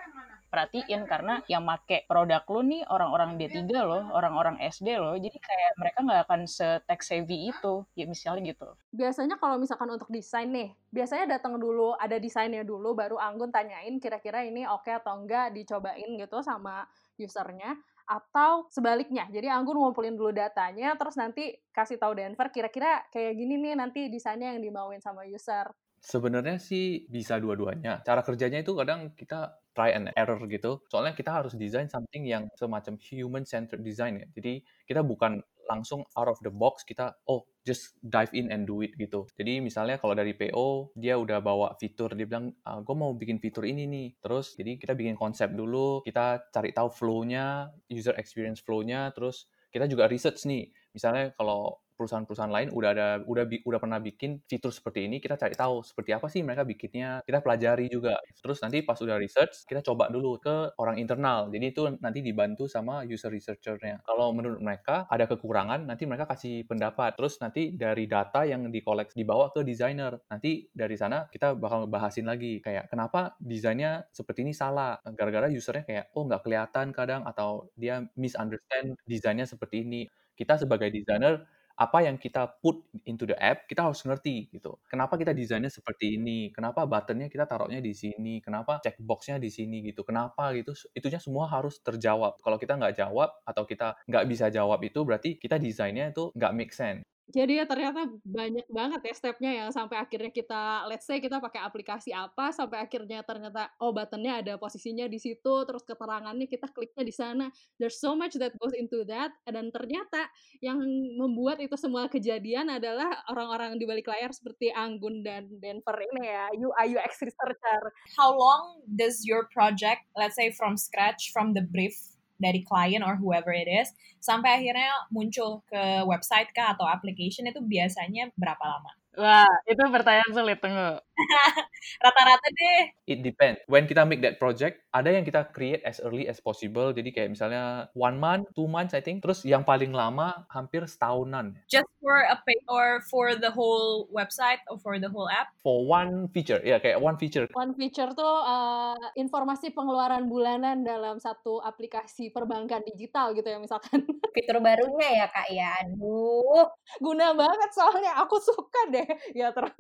perhatiin 0.54 1.10
karena 1.10 1.42
yang 1.50 1.66
make 1.66 2.06
produk 2.06 2.46
lu 2.54 2.62
nih 2.62 2.86
orang-orang 2.86 3.42
D3 3.42 3.66
loh, 3.82 4.14
orang-orang 4.14 4.62
SD 4.62 5.02
loh. 5.02 5.18
Jadi 5.18 5.34
kayak 5.42 5.72
mereka 5.82 5.98
nggak 6.06 6.22
akan 6.30 6.42
se-tech 6.46 7.02
savvy 7.02 7.50
itu, 7.50 7.82
ya 7.98 8.06
misalnya 8.06 8.54
gitu. 8.54 8.70
Biasanya 8.94 9.42
kalau 9.42 9.58
misalkan 9.58 9.90
untuk 9.90 10.14
desain 10.14 10.54
nih, 10.54 10.78
biasanya 10.94 11.42
datang 11.42 11.58
dulu, 11.58 11.98
ada 11.98 12.22
desainnya 12.22 12.62
dulu, 12.62 12.94
baru 12.94 13.18
Anggun 13.18 13.50
tanyain 13.50 13.98
kira-kira 13.98 14.46
ini 14.46 14.70
oke 14.70 14.86
okay 14.86 15.02
atau 15.02 15.18
enggak, 15.18 15.58
dicobain 15.58 16.22
gitu 16.22 16.46
sama 16.46 16.86
usernya 17.18 17.74
atau 18.06 18.68
sebaliknya. 18.70 19.26
Jadi 19.34 19.50
Anggun 19.50 19.80
ngumpulin 19.80 20.14
dulu 20.14 20.30
datanya, 20.30 20.94
terus 21.00 21.18
nanti 21.18 21.56
kasih 21.74 21.98
tahu 21.98 22.14
Denver 22.14 22.54
kira-kira 22.54 23.08
kayak 23.10 23.34
gini 23.34 23.58
nih 23.58 23.74
nanti 23.74 24.12
desainnya 24.12 24.54
yang 24.54 24.62
dimauin 24.62 25.02
sama 25.02 25.26
user. 25.26 25.72
Sebenarnya 26.04 26.60
sih 26.60 27.08
bisa 27.08 27.40
dua-duanya. 27.40 28.04
Cara 28.04 28.20
kerjanya 28.28 28.60
itu 28.60 28.76
kadang 28.76 29.16
kita 29.16 29.56
try 29.72 29.96
and 29.96 30.12
error 30.20 30.36
gitu. 30.52 30.84
Soalnya 30.92 31.16
kita 31.16 31.32
harus 31.32 31.56
desain 31.56 31.88
something 31.88 32.28
yang 32.28 32.52
semacam 32.60 33.00
human 33.00 33.48
centered 33.48 33.80
design 33.80 34.20
ya. 34.20 34.28
Jadi 34.36 34.60
kita 34.84 35.00
bukan 35.00 35.40
langsung 35.64 36.04
out 36.20 36.28
of 36.28 36.36
the 36.44 36.52
box 36.52 36.84
kita 36.84 37.16
oh 37.32 37.48
just 37.64 37.96
dive 38.04 38.28
in 38.36 38.52
and 38.52 38.68
do 38.68 38.84
it 38.84 38.92
gitu. 39.00 39.24
Jadi 39.40 39.64
misalnya 39.64 39.96
kalau 39.96 40.12
dari 40.12 40.36
PO 40.36 40.92
dia 40.92 41.16
udah 41.16 41.40
bawa 41.40 41.72
fitur 41.80 42.12
dia 42.12 42.28
bilang 42.28 42.52
ah, 42.68 42.84
gue 42.84 42.96
mau 42.96 43.16
bikin 43.16 43.40
fitur 43.40 43.64
ini 43.64 43.88
nih. 43.88 44.08
Terus 44.20 44.60
jadi 44.60 44.76
kita 44.76 44.94
bikin 45.00 45.16
konsep 45.16 45.56
dulu, 45.56 46.04
kita 46.04 46.52
cari 46.52 46.76
tahu 46.76 46.92
flow-nya, 46.92 47.72
user 47.88 48.20
experience 48.20 48.60
flow-nya, 48.60 49.16
terus 49.16 49.48
kita 49.72 49.88
juga 49.88 50.12
research 50.12 50.44
nih. 50.44 50.68
Misalnya 50.92 51.32
kalau 51.40 51.80
perusahaan-perusahaan 51.96 52.52
lain 52.52 52.70
udah 52.74 52.90
ada 52.94 53.08
udah 53.26 53.46
udah 53.46 53.80
pernah 53.82 54.00
bikin 54.02 54.42
fitur 54.46 54.74
seperti 54.74 55.06
ini 55.08 55.18
kita 55.22 55.36
cari 55.40 55.56
tahu 55.56 55.82
seperti 55.86 56.12
apa 56.16 56.28
sih 56.32 56.42
mereka 56.42 56.64
bikinnya 56.68 57.22
kita 57.26 57.40
pelajari 57.46 57.88
juga. 57.92 58.18
Terus 58.42 58.60
nanti 58.64 58.82
pas 58.84 58.98
udah 59.00 59.18
research 59.18 59.66
kita 59.70 59.82
coba 59.86 60.10
dulu 60.10 60.38
ke 60.42 60.76
orang 60.80 60.98
internal. 61.00 61.48
Jadi 61.54 61.66
itu 61.70 61.82
nanti 62.02 62.20
dibantu 62.26 62.66
sama 62.68 63.06
user 63.08 63.32
researchernya. 63.32 64.02
Kalau 64.04 64.32
menurut 64.36 64.60
mereka 64.60 65.06
ada 65.08 65.26
kekurangan 65.30 65.86
nanti 65.88 66.04
mereka 66.10 66.26
kasih 66.30 66.66
pendapat. 66.68 67.16
Terus 67.18 67.40
nanti 67.40 67.74
dari 67.76 68.06
data 68.10 68.44
yang 68.44 68.68
dikolek 68.70 69.14
dibawa 69.16 69.50
ke 69.54 69.62
desainer 69.66 70.18
nanti 70.30 70.68
dari 70.74 70.96
sana 71.00 71.28
kita 71.30 71.56
bakal 71.58 71.86
bahasin 71.88 72.28
lagi 72.28 72.60
kayak 72.60 72.90
kenapa 72.92 73.36
desainnya 73.40 74.06
seperti 74.12 74.46
ini 74.48 74.54
salah. 74.56 75.00
Gara-gara 75.14 75.48
usernya 75.52 75.84
kayak 75.86 76.06
oh 76.18 76.24
nggak 76.28 76.42
kelihatan 76.46 76.88
kadang 76.96 77.22
atau 77.28 77.70
dia 77.78 78.04
misunderstand 78.18 78.98
desainnya 79.08 79.46
seperti 79.48 79.86
ini. 79.86 80.02
Kita 80.34 80.58
sebagai 80.58 80.90
desainer 80.90 81.46
apa 81.78 82.06
yang 82.06 82.18
kita 82.22 82.60
put 82.62 82.86
into 83.10 83.26
the 83.26 83.34
app, 83.38 83.66
kita 83.70 83.86
harus 83.90 84.02
ngerti 84.06 84.50
gitu. 84.54 84.78
Kenapa 84.86 85.18
kita 85.18 85.34
desainnya 85.34 85.70
seperti 85.74 86.18
ini? 86.22 86.54
Kenapa 86.54 86.86
buttonnya 86.86 87.28
kita 87.34 87.46
taruhnya 87.50 87.82
di 87.82 87.94
sini? 87.98 88.40
Kenapa 88.46 88.78
checkboxnya 88.84 89.42
di 89.42 89.50
sini 89.50 89.82
gitu? 89.86 90.06
Kenapa 90.06 90.54
gitu? 90.58 90.74
Itunya 90.94 91.18
semua 91.22 91.50
harus 91.50 91.82
terjawab. 91.82 92.38
Kalau 92.42 92.58
kita 92.62 92.78
nggak 92.78 92.96
jawab 93.02 93.30
atau 93.46 93.64
kita 93.66 93.98
nggak 94.10 94.26
bisa 94.30 94.46
jawab 94.54 94.80
itu, 94.86 95.00
berarti 95.06 95.30
kita 95.42 95.58
desainnya 95.58 96.14
itu 96.14 96.30
nggak 96.38 96.54
make 96.58 96.74
sense. 96.76 97.13
Jadi 97.32 97.56
ya 97.56 97.64
ternyata 97.64 98.04
banyak 98.28 98.68
banget 98.68 99.02
ya 99.08 99.14
stepnya 99.16 99.52
yang 99.64 99.70
sampai 99.72 99.96
akhirnya 99.96 100.28
kita 100.28 100.84
let's 100.92 101.08
say 101.08 101.24
kita 101.24 101.40
pakai 101.40 101.64
aplikasi 101.64 102.12
apa 102.12 102.52
sampai 102.52 102.84
akhirnya 102.84 103.24
ternyata 103.24 103.72
oh 103.80 103.96
buttonnya 103.96 104.44
ada 104.44 104.60
posisinya 104.60 105.08
di 105.08 105.16
situ 105.24 105.54
terus 105.64 105.88
keterangannya 105.88 106.52
kita 106.52 106.68
kliknya 106.76 107.04
di 107.08 107.16
sana 107.16 107.48
there's 107.80 107.96
so 107.96 108.12
much 108.12 108.36
that 108.36 108.52
goes 108.60 108.76
into 108.76 109.08
that 109.08 109.32
dan 109.48 109.72
ternyata 109.72 110.28
yang 110.60 110.84
membuat 111.16 111.64
itu 111.64 111.80
semua 111.80 112.12
kejadian 112.12 112.68
adalah 112.68 113.08
orang-orang 113.32 113.80
di 113.80 113.88
balik 113.88 114.12
layar 114.12 114.36
seperti 114.36 114.76
Anggun 114.76 115.24
dan 115.24 115.48
Denver 115.64 115.96
ini 115.96 116.28
ya 116.28 116.52
UI 116.60 117.00
UX 117.00 117.24
researcher. 117.24 117.82
How 118.20 118.36
long 118.36 118.84
does 119.00 119.24
your 119.24 119.48
project 119.56 120.04
let's 120.20 120.36
say 120.36 120.52
from 120.52 120.76
scratch 120.76 121.32
from 121.32 121.56
the 121.56 121.64
brief 121.64 121.96
dari 122.40 122.66
klien 122.66 123.04
or 123.06 123.18
whoever 123.20 123.54
it 123.54 123.70
is 123.70 123.92
sampai 124.20 124.62
akhirnya 124.62 124.92
muncul 125.14 125.62
ke 125.70 126.04
website 126.08 126.50
kah 126.56 126.74
atau 126.74 126.88
application 126.88 127.50
itu 127.50 127.62
biasanya 127.62 128.32
berapa 128.40 128.64
lama? 128.64 128.92
Wah, 129.14 129.50
itu 129.70 129.78
pertanyaan 129.94 130.32
sulit, 130.34 130.58
tunggu. 130.58 130.98
Rata-rata 132.04 132.48
deh. 132.50 132.82
It 133.06 133.20
depends. 133.22 133.62
When 133.70 133.86
kita 133.86 134.10
make 134.10 134.26
that 134.26 134.42
project, 134.42 134.82
ada 134.90 135.14
yang 135.14 135.22
kita 135.22 135.54
create 135.54 135.86
as 135.86 136.02
early 136.02 136.26
as 136.26 136.42
possible. 136.42 136.90
Jadi 136.90 137.14
kayak 137.14 137.30
misalnya 137.38 137.94
one 137.94 138.18
month, 138.18 138.50
two 138.58 138.66
months, 138.66 138.98
I 138.98 139.06
think. 139.06 139.22
Terus 139.22 139.46
yang 139.46 139.62
paling 139.62 139.94
lama 139.94 140.50
hampir 140.50 140.90
setahunan. 140.90 141.54
Just 141.70 141.86
for 142.02 142.26
a 142.26 142.38
page 142.42 142.66
or 142.66 143.06
for 143.08 143.38
the 143.38 143.54
whole 143.54 144.10
website 144.10 144.60
or 144.68 144.82
for 144.82 144.98
the 144.98 145.08
whole 145.08 145.30
app? 145.30 145.54
For 145.62 145.86
one 145.86 146.28
feature, 146.34 146.60
ya 146.66 146.82
kayak 146.82 146.98
one 146.98 147.16
feature. 147.22 147.46
One 147.54 147.78
feature 147.78 148.10
tuh 148.12 148.38
uh, 148.44 148.98
informasi 149.16 149.72
pengeluaran 149.72 150.26
bulanan 150.28 150.82
dalam 150.82 151.22
satu 151.22 151.62
aplikasi 151.62 152.34
perbankan 152.34 152.82
digital 152.84 153.32
gitu 153.38 153.46
ya 153.46 153.62
misalkan. 153.62 154.04
Fitur 154.34 154.60
barunya 154.60 155.24
ya 155.24 155.26
kak 155.30 155.48
ya, 155.54 155.70
aduh. 155.86 156.68
Guna 157.00 157.38
banget 157.38 157.70
soalnya, 157.72 158.18
aku 158.20 158.42
suka 158.42 158.90
deh. 158.92 159.03
Ya 159.40 159.52
terus. 159.52 159.74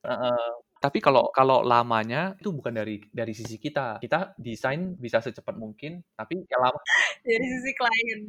Uh, 0.00 0.52
tapi 0.80 0.96
kalau 1.00 1.28
kalau 1.36 1.60
lamanya 1.60 2.32
itu 2.40 2.52
bukan 2.52 2.72
dari 2.72 3.04
dari 3.12 3.36
sisi 3.36 3.60
kita. 3.60 4.00
Kita 4.00 4.32
desain 4.40 4.96
bisa 4.96 5.20
secepat 5.20 5.56
mungkin, 5.56 6.00
tapi 6.16 6.40
ya 6.48 6.56
lama. 6.56 6.80
Dari 7.26 7.46
sisi 7.46 7.72
klien. 7.76 8.20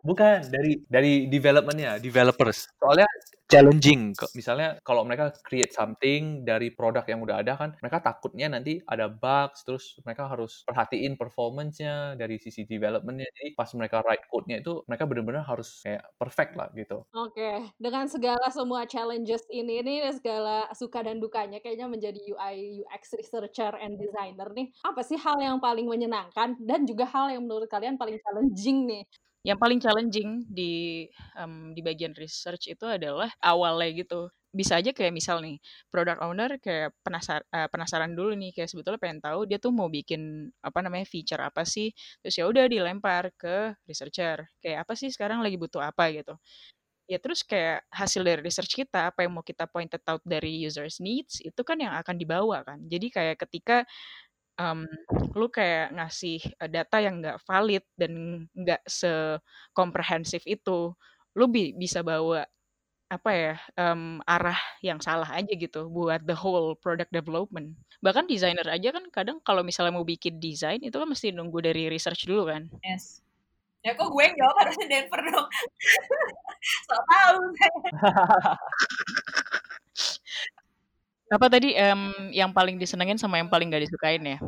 Bukan 0.00 0.48
dari 0.48 0.80
dari 0.88 1.28
developmentnya, 1.28 2.00
developers. 2.00 2.64
Soalnya 2.80 3.04
challenging. 3.48 4.12
Misalnya 4.36 4.76
kalau 4.84 5.02
mereka 5.08 5.32
create 5.40 5.72
something 5.72 6.44
dari 6.44 6.68
produk 6.70 7.02
yang 7.08 7.24
udah 7.24 7.40
ada 7.40 7.56
kan, 7.56 7.72
mereka 7.80 8.04
takutnya 8.04 8.52
nanti 8.52 8.78
ada 8.84 9.08
bugs, 9.08 9.64
terus 9.64 9.96
mereka 10.04 10.28
harus 10.28 10.62
perhatiin 10.68 11.16
performance-nya 11.16 12.14
dari 12.20 12.36
sisi 12.36 12.68
development-nya. 12.68 13.26
Jadi 13.32 13.56
pas 13.56 13.68
mereka 13.74 14.04
write 14.04 14.28
code-nya 14.28 14.60
itu, 14.60 14.84
mereka 14.84 15.08
benar-benar 15.08 15.44
harus 15.48 15.80
kayak 15.80 16.04
perfect 16.20 16.52
lah 16.60 16.68
gitu. 16.76 17.08
Oke, 17.16 17.72
dengan 17.80 18.04
segala 18.04 18.52
semua 18.52 18.84
challenges 18.84 19.48
ini, 19.48 19.80
ini 19.80 20.04
segala 20.12 20.68
suka 20.76 21.00
dan 21.00 21.16
dukanya 21.18 21.58
kayaknya 21.64 21.88
menjadi 21.88 22.20
UI 22.36 22.84
UX 22.84 23.16
researcher 23.16 23.72
and 23.80 23.96
designer 23.96 24.52
nih. 24.52 24.68
Apa 24.84 25.00
sih 25.00 25.16
hal 25.16 25.40
yang 25.40 25.56
paling 25.56 25.88
menyenangkan 25.88 26.60
dan 26.60 26.84
juga 26.84 27.08
hal 27.08 27.32
yang 27.32 27.48
menurut 27.48 27.66
kalian 27.66 27.96
paling 27.96 28.20
challenging 28.20 28.84
nih? 28.84 29.02
Yang 29.46 29.58
paling 29.62 29.78
challenging 29.80 30.30
di 30.50 31.06
um, 31.38 31.72
di 31.72 31.80
bagian 31.80 32.12
research 32.18 32.68
itu 32.70 32.84
adalah 32.84 33.30
awalnya 33.42 33.90
gitu. 34.04 34.28
Bisa 34.48 34.80
aja 34.80 34.90
kayak 34.96 35.12
misal 35.12 35.44
nih, 35.44 35.60
product 35.92 36.20
owner 36.24 36.56
kayak 36.58 36.96
penasar 37.04 37.44
uh, 37.52 37.68
penasaran 37.68 38.16
dulu 38.16 38.32
nih 38.34 38.50
kayak 38.56 38.68
sebetulnya 38.72 38.98
pengen 39.00 39.20
tahu 39.20 39.44
dia 39.44 39.60
tuh 39.60 39.70
mau 39.70 39.86
bikin 39.92 40.48
apa 40.64 40.78
namanya 40.82 41.06
feature 41.06 41.40
apa 41.44 41.62
sih. 41.68 41.92
Terus 42.24 42.34
ya 42.40 42.44
udah 42.48 42.64
dilempar 42.66 43.30
ke 43.36 43.76
researcher. 43.86 44.48
Kayak 44.64 44.88
apa 44.88 44.92
sih 44.98 45.08
sekarang 45.12 45.44
lagi 45.44 45.56
butuh 45.60 45.84
apa 45.84 46.10
gitu 46.12 46.34
ya 47.08 47.16
terus 47.16 47.40
kayak 47.40 47.88
hasil 47.88 48.20
dari 48.20 48.44
research 48.44 48.76
kita 48.84 49.08
apa 49.08 49.24
yang 49.24 49.32
mau 49.32 49.40
kita 49.40 49.64
pointed 49.64 50.04
out 50.04 50.20
dari 50.28 50.60
users 50.60 51.00
needs 51.00 51.40
itu 51.40 51.56
kan 51.64 51.80
yang 51.80 51.96
akan 51.96 52.20
dibawa 52.20 52.60
kan 52.68 52.84
jadi 52.84 53.08
kayak 53.08 53.36
ketika 53.48 53.88
um, 54.58 54.84
lu 55.32 55.46
kayak 55.48 55.94
ngasih 55.94 56.42
data 56.68 56.98
yang 57.00 57.22
nggak 57.22 57.38
valid 57.46 57.84
dan 57.94 58.44
nggak 58.52 58.82
sekomprehensif 58.84 60.42
itu 60.44 60.92
lu 61.38 61.46
bi 61.46 61.72
bisa 61.72 62.02
bawa 62.02 62.42
apa 63.08 63.30
ya 63.32 63.54
um, 63.80 64.20
arah 64.28 64.60
yang 64.84 65.00
salah 65.00 65.32
aja 65.32 65.48
gitu 65.56 65.88
buat 65.88 66.20
the 66.28 66.36
whole 66.36 66.76
product 66.76 67.08
development. 67.08 67.72
Bahkan 68.04 68.28
desainer 68.28 68.68
aja 68.68 68.92
kan 68.92 69.08
kadang 69.08 69.40
kalau 69.40 69.64
misalnya 69.64 69.96
mau 69.96 70.04
bikin 70.04 70.36
desain 70.36 70.82
itu 70.84 70.92
kan 70.92 71.08
mesti 71.08 71.32
nunggu 71.32 71.64
dari 71.64 71.88
research 71.88 72.28
dulu 72.28 72.52
kan. 72.52 72.68
Yes. 72.84 73.24
Ya 73.80 73.96
kok 73.96 74.12
gue 74.12 74.20
yang 74.20 74.36
jawab 74.36 74.56
harusnya 74.60 74.86
Denver 74.90 75.22
dong. 75.24 75.48
so 76.86 76.94
tahu 77.08 77.36
Apa 81.28 81.46
tadi 81.52 81.76
um, 81.76 82.32
yang 82.32 82.50
paling 82.56 82.80
disenengin 82.80 83.20
sama 83.20 83.36
yang 83.36 83.52
paling 83.52 83.68
gak 83.68 83.84
disukain 83.84 84.24
ya? 84.24 84.38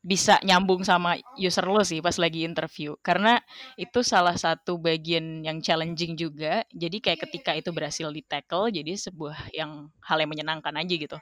bisa 0.00 0.40
nyambung 0.40 0.80
sama 0.80 1.20
user 1.36 1.68
lo 1.68 1.84
sih 1.84 2.00
pas 2.00 2.16
lagi 2.16 2.48
interview. 2.48 2.96
Karena 3.04 3.36
itu 3.76 4.00
salah 4.00 4.32
satu 4.32 4.80
bagian 4.80 5.44
yang 5.44 5.60
challenging 5.60 6.16
juga. 6.16 6.64
Jadi 6.72 7.04
kayak 7.04 7.28
ketika 7.28 7.52
itu 7.52 7.68
berhasil 7.68 8.08
di 8.08 8.24
tackle 8.24 8.72
jadi 8.72 8.96
sebuah 8.96 9.52
yang 9.52 9.92
hal 10.00 10.16
yang 10.24 10.30
menyenangkan 10.32 10.72
aja 10.80 10.94
gitu 10.96 11.18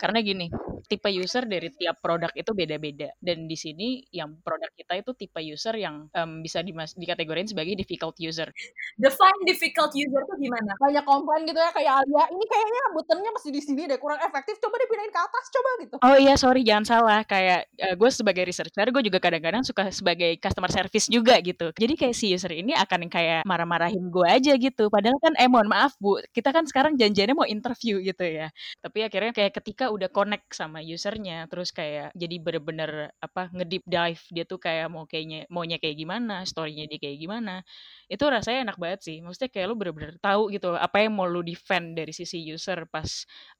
karena 0.00 0.24
gini 0.24 0.48
tipe 0.88 1.06
user 1.12 1.44
dari 1.44 1.68
tiap 1.70 2.00
produk 2.00 2.32
itu 2.32 2.50
beda-beda. 2.56 3.12
Dan 3.20 3.44
di 3.44 3.54
sini 3.54 4.02
yang 4.10 4.40
produk 4.40 4.72
kita 4.72 4.98
itu 4.98 5.10
tipe 5.14 5.38
user 5.38 5.76
yang 5.76 6.08
um, 6.10 6.40
bisa 6.40 6.64
dimas 6.64 6.96
dikategorin 6.96 7.46
sebagai 7.46 7.76
difficult 7.76 8.16
user. 8.18 8.48
Define 8.96 9.40
difficult 9.44 9.92
user 9.92 10.22
tuh 10.24 10.38
gimana? 10.40 10.72
Banyak 10.80 11.04
komplain 11.04 11.44
gitu 11.44 11.60
ya 11.60 11.70
kayak 11.74 11.92
Alia 12.00 12.24
ini 12.32 12.44
kayaknya 12.48 12.82
buttonnya 12.96 13.30
masih 13.34 13.50
di 13.52 13.60
sini 13.60 13.86
deh 13.86 14.00
kurang 14.00 14.18
efektif 14.24 14.56
coba 14.58 14.76
dipindahin 14.80 15.12
ke 15.12 15.20
atas 15.20 15.44
coba 15.52 15.70
gitu. 15.84 15.96
Oh 16.00 16.16
iya 16.16 16.34
sorry 16.34 16.62
jangan 16.64 16.84
salah. 16.88 17.20
Kayak 17.22 17.68
uh, 17.78 17.94
gue 17.94 18.10
sebagai 18.10 18.42
researcher 18.48 18.88
gue 18.88 19.02
juga 19.04 19.18
kadang-kadang 19.20 19.62
suka 19.66 19.92
sebagai 19.92 20.38
customer 20.40 20.70
service 20.72 21.06
juga 21.06 21.36
gitu. 21.44 21.70
Jadi 21.76 21.94
kayak 21.94 22.14
si 22.16 22.32
user 22.32 22.50
ini 22.50 22.72
akan 22.74 23.06
kayak 23.06 23.44
marah-marahin 23.44 24.08
gue 24.08 24.26
aja 24.26 24.56
gitu. 24.56 24.88
Padahal 24.88 25.18
kan 25.20 25.34
eh 25.36 25.46
mohon 25.46 25.68
maaf 25.68 25.94
bu 26.00 26.18
kita 26.32 26.50
kan 26.50 26.64
sekarang 26.64 26.96
janjiannya 26.96 27.36
mau 27.36 27.46
interview 27.46 28.00
gitu 28.02 28.24
ya. 28.24 28.48
Tapi 28.80 29.06
akhirnya 29.06 29.30
kayak 29.34 29.52
ketika 29.60 29.89
udah 29.90 30.08
connect 30.10 30.54
sama 30.54 30.80
usernya 30.80 31.50
terus 31.50 31.74
kayak 31.74 32.14
jadi 32.14 32.36
bener-bener 32.38 33.10
apa 33.20 33.50
ngedeep 33.50 33.84
dive 33.86 34.22
dia 34.30 34.44
tuh 34.46 34.58
kayak 34.62 34.88
mau 34.88 35.04
kayaknya 35.04 35.44
maunya 35.50 35.76
kayak 35.82 35.98
gimana 35.98 36.46
storynya 36.46 36.86
dia 36.86 36.98
kayak 37.02 37.18
gimana 37.18 37.62
itu 38.10 38.24
rasanya 38.26 38.70
enak 38.70 38.78
banget 38.82 39.00
sih. 39.06 39.16
Maksudnya 39.22 39.50
kayak 39.54 39.66
lu 39.70 39.76
bener-bener 39.78 40.14
tahu 40.18 40.50
gitu 40.50 40.74
apa 40.74 40.96
yang 41.02 41.14
mau 41.14 41.30
lu 41.30 41.46
defend 41.46 41.94
dari 41.94 42.10
sisi 42.10 42.42
user 42.42 42.90
pas 42.90 43.06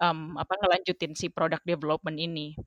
um, 0.03 0.35
apa 0.35 0.53
ngelanjutin 0.59 1.15
si 1.15 1.31
product 1.31 1.63
development 1.63 2.19
ini. 2.19 2.59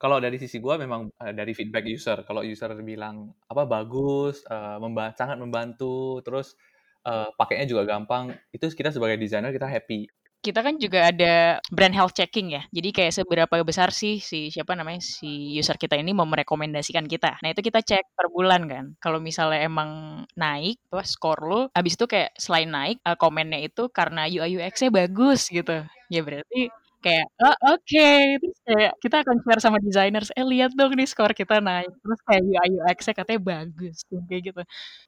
Kalau 0.00 0.16
dari 0.16 0.40
sisi 0.40 0.60
gue 0.60 0.74
memang 0.80 1.12
uh, 1.12 1.32
dari 1.32 1.52
feedback 1.52 1.84
user 1.88 2.24
kalau 2.24 2.44
user 2.44 2.72
bilang 2.84 3.32
apa 3.48 3.64
bagus 3.68 4.44
uh, 4.48 4.80
memba 4.80 5.12
sangat 5.16 5.36
membantu 5.36 6.24
terus 6.24 6.56
uh, 7.04 7.28
pakainya 7.36 7.68
juga 7.68 7.84
gampang 7.84 8.32
itu 8.52 8.64
kita 8.72 8.92
sebagai 8.92 9.20
desainer 9.20 9.52
kita 9.52 9.68
happy 9.68 10.08
kita 10.40 10.60
kan 10.64 10.74
juga 10.80 11.12
ada 11.12 11.60
brand 11.68 11.92
health 11.92 12.16
checking 12.16 12.56
ya. 12.56 12.62
Jadi 12.72 12.88
kayak 12.96 13.12
seberapa 13.12 13.54
besar 13.60 13.92
sih 13.92 14.18
si 14.24 14.48
siapa 14.48 14.72
namanya 14.72 15.04
si 15.04 15.52
user 15.56 15.76
kita 15.76 15.96
ini 16.00 16.16
mau 16.16 16.24
merekomendasikan 16.24 17.04
kita. 17.04 17.36
Nah 17.44 17.48
itu 17.52 17.60
kita 17.60 17.84
cek 17.84 18.16
per 18.16 18.26
bulan 18.32 18.64
kan. 18.66 18.84
Kalau 19.04 19.20
misalnya 19.20 19.60
emang 19.68 20.24
naik, 20.34 20.80
tuh 20.88 21.04
skor 21.04 21.38
lo, 21.44 21.60
abis 21.76 21.94
itu 22.00 22.04
kayak 22.08 22.32
selain 22.40 22.72
naik, 22.72 22.96
uh, 23.04 23.16
komennya 23.20 23.60
itu 23.68 23.92
karena 23.92 24.24
UI 24.28 24.56
UX-nya 24.60 24.90
bagus 24.92 25.52
gitu. 25.52 25.84
Ya 26.08 26.20
berarti 26.24 26.72
kayak 27.00 27.26
oh, 27.40 27.56
oke. 27.74 27.80
Okay. 27.84 28.36
terus 28.40 28.58
kayak 28.68 28.92
kita 29.00 29.16
akan 29.24 29.36
share 29.44 29.62
sama 29.62 29.78
designers 29.80 30.30
eh 30.36 30.44
lihat 30.44 30.72
dong 30.76 30.92
nih 30.94 31.08
skor 31.08 31.32
kita 31.32 31.58
naik. 31.64 31.90
Terus 31.90 32.20
kayak 32.28 32.42
UI 32.44 32.68
UX-nya 32.80 33.14
katanya 33.16 33.40
bagus 33.40 33.96
kayak 34.28 34.42
gitu. 34.52 34.62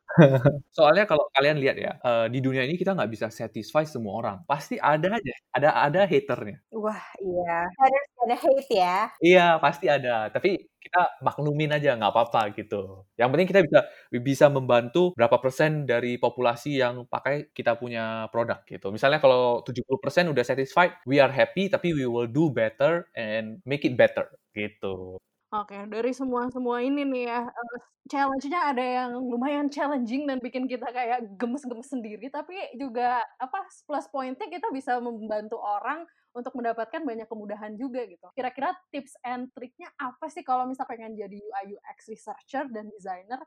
Soalnya 0.76 1.04
kalau 1.04 1.24
kalian 1.36 1.60
lihat 1.60 1.76
ya 1.76 1.92
uh, 2.00 2.26
di 2.32 2.40
dunia 2.40 2.64
ini 2.64 2.80
kita 2.80 2.96
nggak 2.96 3.10
bisa 3.12 3.26
satisfy 3.28 3.84
semua 3.84 4.12
orang. 4.18 4.36
Pasti 4.48 4.80
ada 4.80 5.20
aja 5.20 5.34
ada 5.52 5.68
ada 5.84 6.00
haternya. 6.08 6.58
Wah 6.72 7.02
iya. 7.20 7.68
Ada 7.68 7.98
ada 8.24 8.36
hate 8.40 8.72
ya. 8.72 8.98
Iya 9.20 9.46
pasti 9.60 9.86
ada. 9.92 10.32
Tapi 10.32 10.71
kita 10.92 11.24
maklumin 11.24 11.72
aja 11.72 11.96
nggak 11.96 12.12
apa-apa 12.12 12.52
gitu. 12.52 13.08
Yang 13.16 13.28
penting 13.32 13.48
kita 13.48 13.60
bisa 13.64 13.80
bisa 14.20 14.46
membantu 14.52 15.16
berapa 15.16 15.40
persen 15.40 15.88
dari 15.88 16.20
populasi 16.20 16.76
yang 16.84 17.08
pakai 17.08 17.48
kita 17.56 17.80
punya 17.80 18.28
produk 18.28 18.60
gitu. 18.68 18.92
Misalnya 18.92 19.16
kalau 19.24 19.64
70% 19.64 20.28
udah 20.28 20.44
satisfied, 20.44 20.92
we 21.08 21.16
are 21.16 21.32
happy 21.32 21.72
tapi 21.72 21.96
we 21.96 22.04
will 22.04 22.28
do 22.28 22.52
better 22.52 23.08
and 23.16 23.64
make 23.64 23.88
it 23.88 23.96
better 23.96 24.28
gitu. 24.52 25.16
Oke, 25.52 25.76
dari 25.92 26.16
semua-semua 26.16 26.80
ini 26.80 27.04
nih 27.04 27.24
ya, 27.28 27.40
eee, 27.44 27.76
challenge-nya 28.08 28.60
ada 28.72 28.80
yang 28.84 29.10
lumayan 29.20 29.68
challenging 29.68 30.24
dan 30.24 30.40
bikin 30.40 30.64
kita 30.64 30.88
kayak 30.88 31.28
gemes-gemes 31.36 31.92
sendiri, 31.92 32.32
tapi 32.32 32.56
juga 32.80 33.20
apa, 33.36 33.68
plus 33.84 34.08
point-nya 34.08 34.48
kita 34.48 34.72
bisa 34.72 34.96
membantu 35.04 35.60
orang 35.60 36.08
untuk 36.32 36.52
mendapatkan 36.56 37.04
banyak 37.04 37.28
kemudahan 37.28 37.76
juga 37.76 38.04
gitu. 38.08 38.26
Kira-kira 38.32 38.72
tips 38.88 39.16
and 39.24 39.52
triknya 39.52 39.92
apa 40.00 40.26
sih 40.32 40.40
kalau 40.44 40.64
misal 40.64 40.88
pengen 40.88 41.14
jadi 41.16 41.36
UI 41.36 41.76
UX 41.76 42.08
researcher 42.08 42.66
dan 42.72 42.88
designer? 42.88 43.40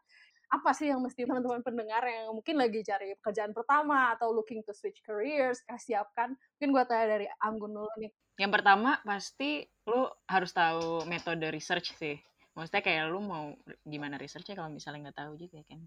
Apa 0.54 0.78
sih 0.78 0.94
yang 0.94 1.02
mesti 1.02 1.26
teman-teman 1.26 1.66
pendengar 1.66 2.06
yang 2.06 2.30
mungkin 2.30 2.62
lagi 2.62 2.86
cari 2.86 3.18
pekerjaan 3.18 3.52
pertama 3.52 4.14
atau 4.14 4.30
looking 4.30 4.62
to 4.62 4.72
switch 4.78 5.02
careers, 5.02 5.66
eh, 5.66 5.82
siapkan? 5.82 6.38
Mungkin 6.58 6.70
gue 6.70 6.84
tanya 6.86 7.06
dari 7.18 7.28
Anggun 7.42 7.74
dulu 7.74 7.90
nih. 7.98 8.14
Yang 8.38 8.52
pertama 8.62 9.02
pasti 9.02 9.66
lu 9.90 10.06
harus 10.30 10.52
tahu 10.54 11.08
metode 11.10 11.50
research 11.50 11.98
sih. 11.98 12.16
Maksudnya 12.56 12.84
kayak 12.86 13.04
lu 13.12 13.20
mau 13.20 13.52
gimana 13.84 14.16
researchnya 14.16 14.56
kalau 14.56 14.72
misalnya 14.72 15.10
nggak 15.10 15.20
tahu 15.20 15.34
juga 15.36 15.60
kan. 15.68 15.82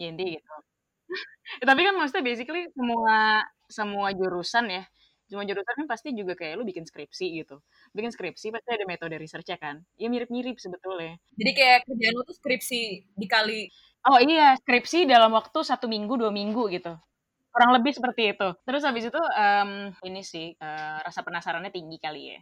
Ya 0.00 0.08
intinya 0.08 0.38
gitu. 0.38 0.54
Tapi 1.68 1.80
kan 1.86 1.94
maksudnya 1.94 2.24
basically 2.24 2.62
semua 2.72 3.44
semua 3.66 4.08
jurusan 4.14 4.66
ya, 4.70 4.84
semua 5.26 5.44
jurusan 5.46 5.74
kan 5.74 5.86
pasti 5.90 6.14
juga 6.14 6.38
kayak 6.38 6.54
lu 6.58 6.64
bikin 6.66 6.86
skripsi 6.86 7.26
gitu. 7.42 7.58
Bikin 7.92 8.10
skripsi 8.14 8.54
pasti 8.54 8.68
ada 8.70 8.84
metode 8.86 9.18
researchnya 9.18 9.58
kan. 9.58 9.82
Ya 9.98 10.06
mirip-mirip 10.06 10.56
sebetulnya. 10.62 11.18
Jadi 11.34 11.50
kayak 11.54 11.78
kerjaan 11.86 12.14
lu 12.14 12.22
tuh 12.26 12.36
skripsi 12.38 12.80
dikali 13.18 13.70
Oh 14.06 14.22
iya, 14.22 14.54
skripsi 14.54 15.02
dalam 15.02 15.34
waktu 15.34 15.66
satu 15.66 15.90
minggu, 15.90 16.14
dua 16.14 16.30
minggu 16.30 16.70
gitu 16.70 16.94
kurang 17.56 17.72
lebih 17.72 17.96
seperti 17.96 18.36
itu. 18.36 18.48
Terus 18.68 18.84
habis 18.84 19.08
itu 19.08 19.16
um, 19.16 19.88
ini 20.04 20.20
sih 20.20 20.52
uh, 20.60 21.00
rasa 21.00 21.24
penasarannya 21.24 21.72
tinggi 21.72 21.96
kali 21.96 22.36
ya. 22.36 22.40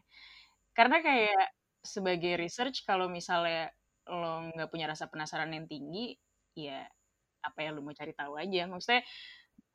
Karena 0.75 0.99
kayak 0.99 1.55
sebagai 1.87 2.35
research 2.35 2.83
kalau 2.83 3.07
misalnya 3.07 3.71
lo 4.11 4.51
nggak 4.51 4.75
punya 4.75 4.91
rasa 4.91 5.07
penasaran 5.07 5.55
yang 5.55 5.71
tinggi, 5.71 6.19
ya 6.59 6.83
apa 7.47 7.59
yang 7.63 7.79
lo 7.79 7.87
mau 7.87 7.95
cari 7.95 8.11
tahu 8.11 8.35
aja. 8.35 8.67
Maksudnya 8.67 9.07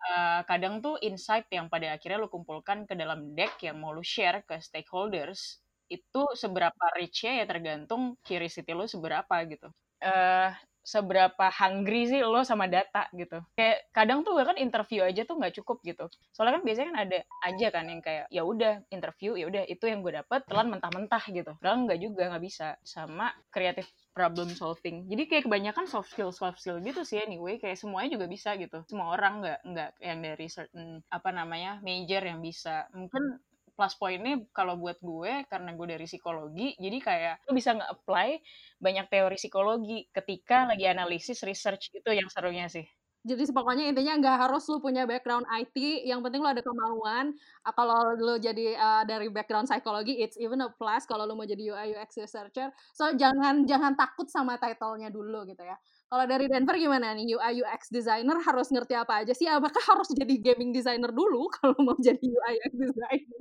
uh, 0.03 0.41
kadang 0.47 0.79
tuh 0.83 0.95
insight 1.03 1.47
yang 1.51 1.67
pada 1.67 1.95
akhirnya 1.95 2.19
lo 2.23 2.29
kumpulkan 2.31 2.87
ke 2.89 2.93
dalam 2.95 3.35
deck 3.35 3.59
yang 3.63 3.77
mau 3.81 3.91
lo 3.91 4.03
share 4.03 4.43
ke 4.47 4.57
stakeholders 4.61 5.59
itu 5.89 6.21
seberapa 6.37 6.85
rich-nya 6.97 7.43
ya 7.43 7.45
tergantung 7.49 8.15
curiosity 8.21 8.71
lo 8.77 8.85
seberapa 8.85 9.35
gitu. 9.49 9.67
Uh, 9.99 10.53
seberapa 10.89 11.45
hungry 11.53 12.09
sih 12.09 12.25
lo 12.25 12.41
sama 12.41 12.65
data 12.65 13.05
gitu. 13.13 13.37
Kayak 13.53 13.93
kadang 13.93 14.25
tuh 14.25 14.33
kan 14.41 14.57
interview 14.57 15.05
aja 15.05 15.21
tuh 15.29 15.37
nggak 15.37 15.53
cukup 15.61 15.77
gitu. 15.85 16.09
Soalnya 16.33 16.57
kan 16.57 16.63
biasanya 16.65 16.87
kan 16.89 16.97
ada 17.05 17.19
aja 17.45 17.67
kan 17.69 17.85
yang 17.85 18.01
kayak 18.01 18.25
ya 18.33 18.41
udah 18.41 18.81
interview 18.89 19.37
ya 19.37 19.45
udah 19.45 19.63
itu 19.69 19.85
yang 19.85 20.01
gue 20.01 20.17
dapet 20.17 20.41
telan 20.49 20.73
mentah-mentah 20.73 21.23
gitu. 21.29 21.51
Padahal 21.61 21.85
nggak 21.85 21.99
juga 22.01 22.23
nggak 22.33 22.43
bisa 22.43 22.67
sama 22.81 23.29
kreatif 23.53 23.85
problem 24.17 24.49
solving. 24.49 25.05
Jadi 25.05 25.23
kayak 25.29 25.43
kebanyakan 25.45 25.85
soft 25.85 26.09
skill 26.09 26.33
soft 26.33 26.57
skill 26.57 26.81
gitu 26.81 27.05
sih 27.05 27.21
anyway 27.21 27.61
kayak 27.61 27.77
semuanya 27.77 28.17
juga 28.17 28.25
bisa 28.25 28.57
gitu. 28.57 28.81
Semua 28.89 29.13
orang 29.13 29.45
nggak 29.45 29.59
nggak 29.69 29.89
yang 30.01 30.19
dari 30.25 30.47
certain 30.49 31.05
apa 31.13 31.29
namanya 31.29 31.77
major 31.85 32.25
yang 32.25 32.41
bisa. 32.41 32.89
Mungkin 32.97 33.37
plus 33.79 33.95
poinnya 33.95 34.43
kalau 34.51 34.75
buat 34.75 34.99
gue 34.99 35.47
karena 35.47 35.71
gue 35.71 35.87
dari 35.87 36.03
psikologi 36.03 36.75
jadi 36.75 36.97
kayak 36.99 37.35
lo 37.47 37.55
bisa 37.55 37.71
nge-apply 37.79 38.43
banyak 38.83 39.07
teori 39.07 39.39
psikologi 39.39 40.11
ketika 40.11 40.67
lagi 40.67 40.83
analisis 40.83 41.39
research 41.47 41.95
itu 41.95 42.11
yang 42.11 42.27
serunya 42.27 42.67
sih 42.67 42.83
jadi 43.19 43.51
pokoknya 43.51 43.91
intinya 43.91 44.15
nggak 44.15 44.37
harus 44.47 44.63
lu 44.71 44.79
punya 44.79 45.03
background 45.03 45.43
IT, 45.51 46.07
yang 46.07 46.23
penting 46.23 46.39
lu 46.39 46.47
ada 46.55 46.63
kemauan. 46.63 47.35
Uh, 47.67 47.73
kalau 47.75 48.15
lu 48.15 48.39
jadi 48.39 48.79
uh, 48.79 49.03
dari 49.03 49.27
background 49.27 49.67
psikologi, 49.67 50.23
it's 50.23 50.39
even 50.39 50.63
a 50.63 50.71
plus 50.71 51.03
kalau 51.03 51.27
lu 51.27 51.35
mau 51.35 51.43
jadi 51.43 51.59
UI 51.59 51.99
UX 51.99 52.15
researcher. 52.15 52.71
So 52.95 53.11
jangan 53.19 53.67
jangan 53.67 53.99
takut 53.99 54.31
sama 54.31 54.55
title-nya 54.55 55.11
dulu 55.11 55.43
gitu 55.51 55.67
ya. 55.67 55.75
Kalau 56.09 56.25
dari 56.25 56.49
Denver 56.49 56.73
gimana 56.73 57.13
nih 57.13 57.37
UI 57.37 57.61
UX 57.61 57.93
designer 57.93 58.41
harus 58.41 58.73
ngerti 58.73 58.97
apa 58.97 59.21
aja 59.21 59.29
sih? 59.37 59.45
Apakah 59.45 59.93
harus 59.93 60.09
jadi 60.09 60.41
gaming 60.41 60.73
designer 60.73 61.13
dulu 61.13 61.45
kalau 61.61 61.77
mau 61.85 61.93
jadi 62.01 62.17
UI 62.17 62.53
UX 62.65 62.73
designer? 62.73 63.39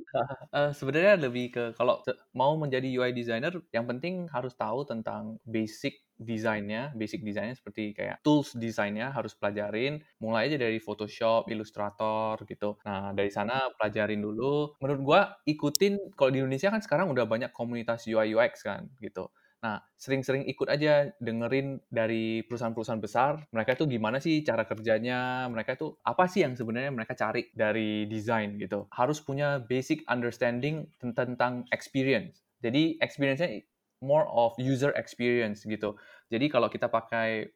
uh, 0.53 0.71
sebenarnya 0.79 1.17
lebih 1.17 1.49
ke 1.49 1.65
kalau 1.73 2.05
mau 2.37 2.53
menjadi 2.61 2.85
UI 2.93 3.17
designer, 3.17 3.57
yang 3.73 3.89
penting 3.89 4.29
harus 4.29 4.53
tahu 4.53 4.85
tentang 4.85 5.41
basic 5.49 6.05
desainnya, 6.21 6.93
basic 6.93 7.25
desainnya 7.25 7.57
seperti 7.57 7.95
kayak 7.97 8.21
tools 8.21 8.53
desainnya 8.53 9.17
harus 9.17 9.33
pelajarin, 9.33 10.05
mulai 10.21 10.53
aja 10.53 10.61
dari 10.61 10.77
Photoshop, 10.77 11.49
Illustrator 11.49 12.37
gitu. 12.45 12.77
Nah 12.85 13.17
dari 13.17 13.33
sana 13.33 13.73
pelajarin 13.81 14.21
dulu. 14.21 14.77
Menurut 14.85 15.01
gua 15.01 15.21
ikutin 15.49 15.97
kalau 16.19 16.35
di 16.35 16.45
Indonesia 16.45 16.69
kan 16.69 16.85
sekarang 16.85 17.09
udah 17.09 17.25
banyak 17.25 17.54
komunitas 17.57 18.04
UI 18.04 18.37
UX 18.37 18.61
kan 18.61 18.93
gitu. 19.00 19.33
Nah, 19.58 19.82
sering-sering 19.99 20.47
ikut 20.47 20.71
aja 20.71 21.10
dengerin 21.18 21.82
dari 21.90 22.47
perusahaan-perusahaan 22.47 23.02
besar, 23.02 23.42
mereka 23.50 23.75
tuh 23.75 23.90
gimana 23.90 24.23
sih 24.23 24.47
cara 24.47 24.62
kerjanya, 24.62 25.50
mereka 25.50 25.75
tuh 25.75 25.99
apa 26.06 26.30
sih 26.30 26.47
yang 26.47 26.54
sebenarnya 26.54 26.94
mereka 26.94 27.18
cari 27.18 27.50
dari 27.50 28.06
desain 28.06 28.54
gitu. 28.54 28.86
Harus 28.94 29.18
punya 29.18 29.58
basic 29.58 30.06
understanding 30.06 30.86
tentang 31.02 31.66
experience. 31.75 32.47
Jadi 32.62 33.02
experience-nya 33.02 33.66
more 33.99 34.30
of 34.30 34.54
user 34.62 34.94
experience 34.94 35.66
gitu. 35.66 35.99
Jadi 36.30 36.47
kalau 36.47 36.71
kita 36.71 36.86
pakai 36.86 37.50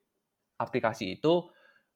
aplikasi 0.59 1.23
itu, 1.23 1.47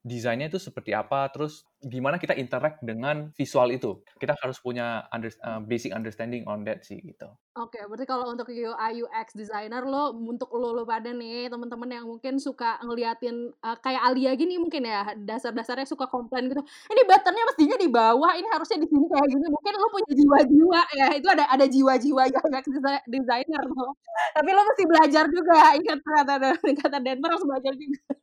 desainnya 0.07 0.47
itu 0.47 0.63
seperti 0.63 0.95
apa, 0.95 1.27
terus 1.35 1.67
gimana 1.83 2.15
kita 2.23 2.39
interact 2.39 2.79
dengan 2.87 3.35
visual 3.35 3.75
itu. 3.75 3.99
Kita 4.23 4.39
harus 4.39 4.63
punya 4.63 5.03
under, 5.11 5.35
uh, 5.43 5.59
basic 5.59 5.91
understanding 5.91 6.47
on 6.47 6.63
that 6.63 6.87
sih 6.87 7.03
gitu. 7.03 7.27
Oke, 7.59 7.75
okay, 7.75 7.83
berarti 7.91 8.07
kalau 8.07 8.31
untuk 8.31 8.47
UI 8.47 9.03
UX 9.03 9.35
designer 9.35 9.83
lo 9.83 10.15
untuk 10.15 10.55
lo 10.55 10.71
lo 10.71 10.87
pada 10.87 11.11
nih 11.11 11.51
teman-teman 11.51 11.91
yang 11.91 12.07
mungkin 12.07 12.39
suka 12.39 12.79
ngeliatin 12.87 13.51
uh, 13.67 13.77
kayak 13.83 14.03
Alia 14.07 14.33
gini 14.39 14.63
mungkin 14.63 14.87
ya 14.87 15.11
dasar-dasarnya 15.19 15.91
suka 15.91 16.07
komplain 16.07 16.47
gitu. 16.55 16.63
Ini 16.63 17.03
buttonnya 17.03 17.45
mestinya 17.51 17.77
di 17.77 17.89
bawah, 17.91 18.33
ini 18.39 18.47
harusnya 18.47 18.79
di 18.79 18.87
sini 18.87 19.07
kayak 19.11 19.27
gini. 19.27 19.47
Mungkin 19.51 19.73
lo 19.75 19.89
punya 19.91 20.13
jiwa-jiwa 20.15 20.81
ya, 20.95 21.07
itu 21.19 21.29
ada 21.29 21.45
ada 21.51 21.67
jiwa-jiwa 21.67 22.23
UX 22.55 22.65
designer 23.11 23.63
lo. 23.67 23.99
Tapi 24.39 24.49
lo 24.55 24.63
mesti 24.63 24.85
belajar 24.87 25.25
juga. 25.27 25.75
Ingat 25.75 25.99
kata 25.99 26.35
kata 26.63 26.99
Denver 27.03 27.31
harus 27.35 27.43
belajar 27.43 27.75
juga. 27.75 28.16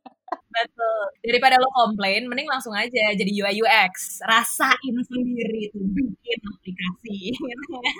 Betul. 0.54 1.02
Daripada 1.26 1.58
lo 1.58 1.66
komplain, 1.74 2.30
mending 2.30 2.46
langsung 2.46 2.70
aja 2.70 3.10
jadi 3.18 3.30
UI 3.42 3.58
UX. 3.66 4.22
Rasain 4.22 4.94
sendiri 5.10 5.74
tuh 5.74 5.82
bikin 5.90 6.38
aplikasi. 6.46 7.18
Gitu 7.34 7.74
ya. 7.74 7.90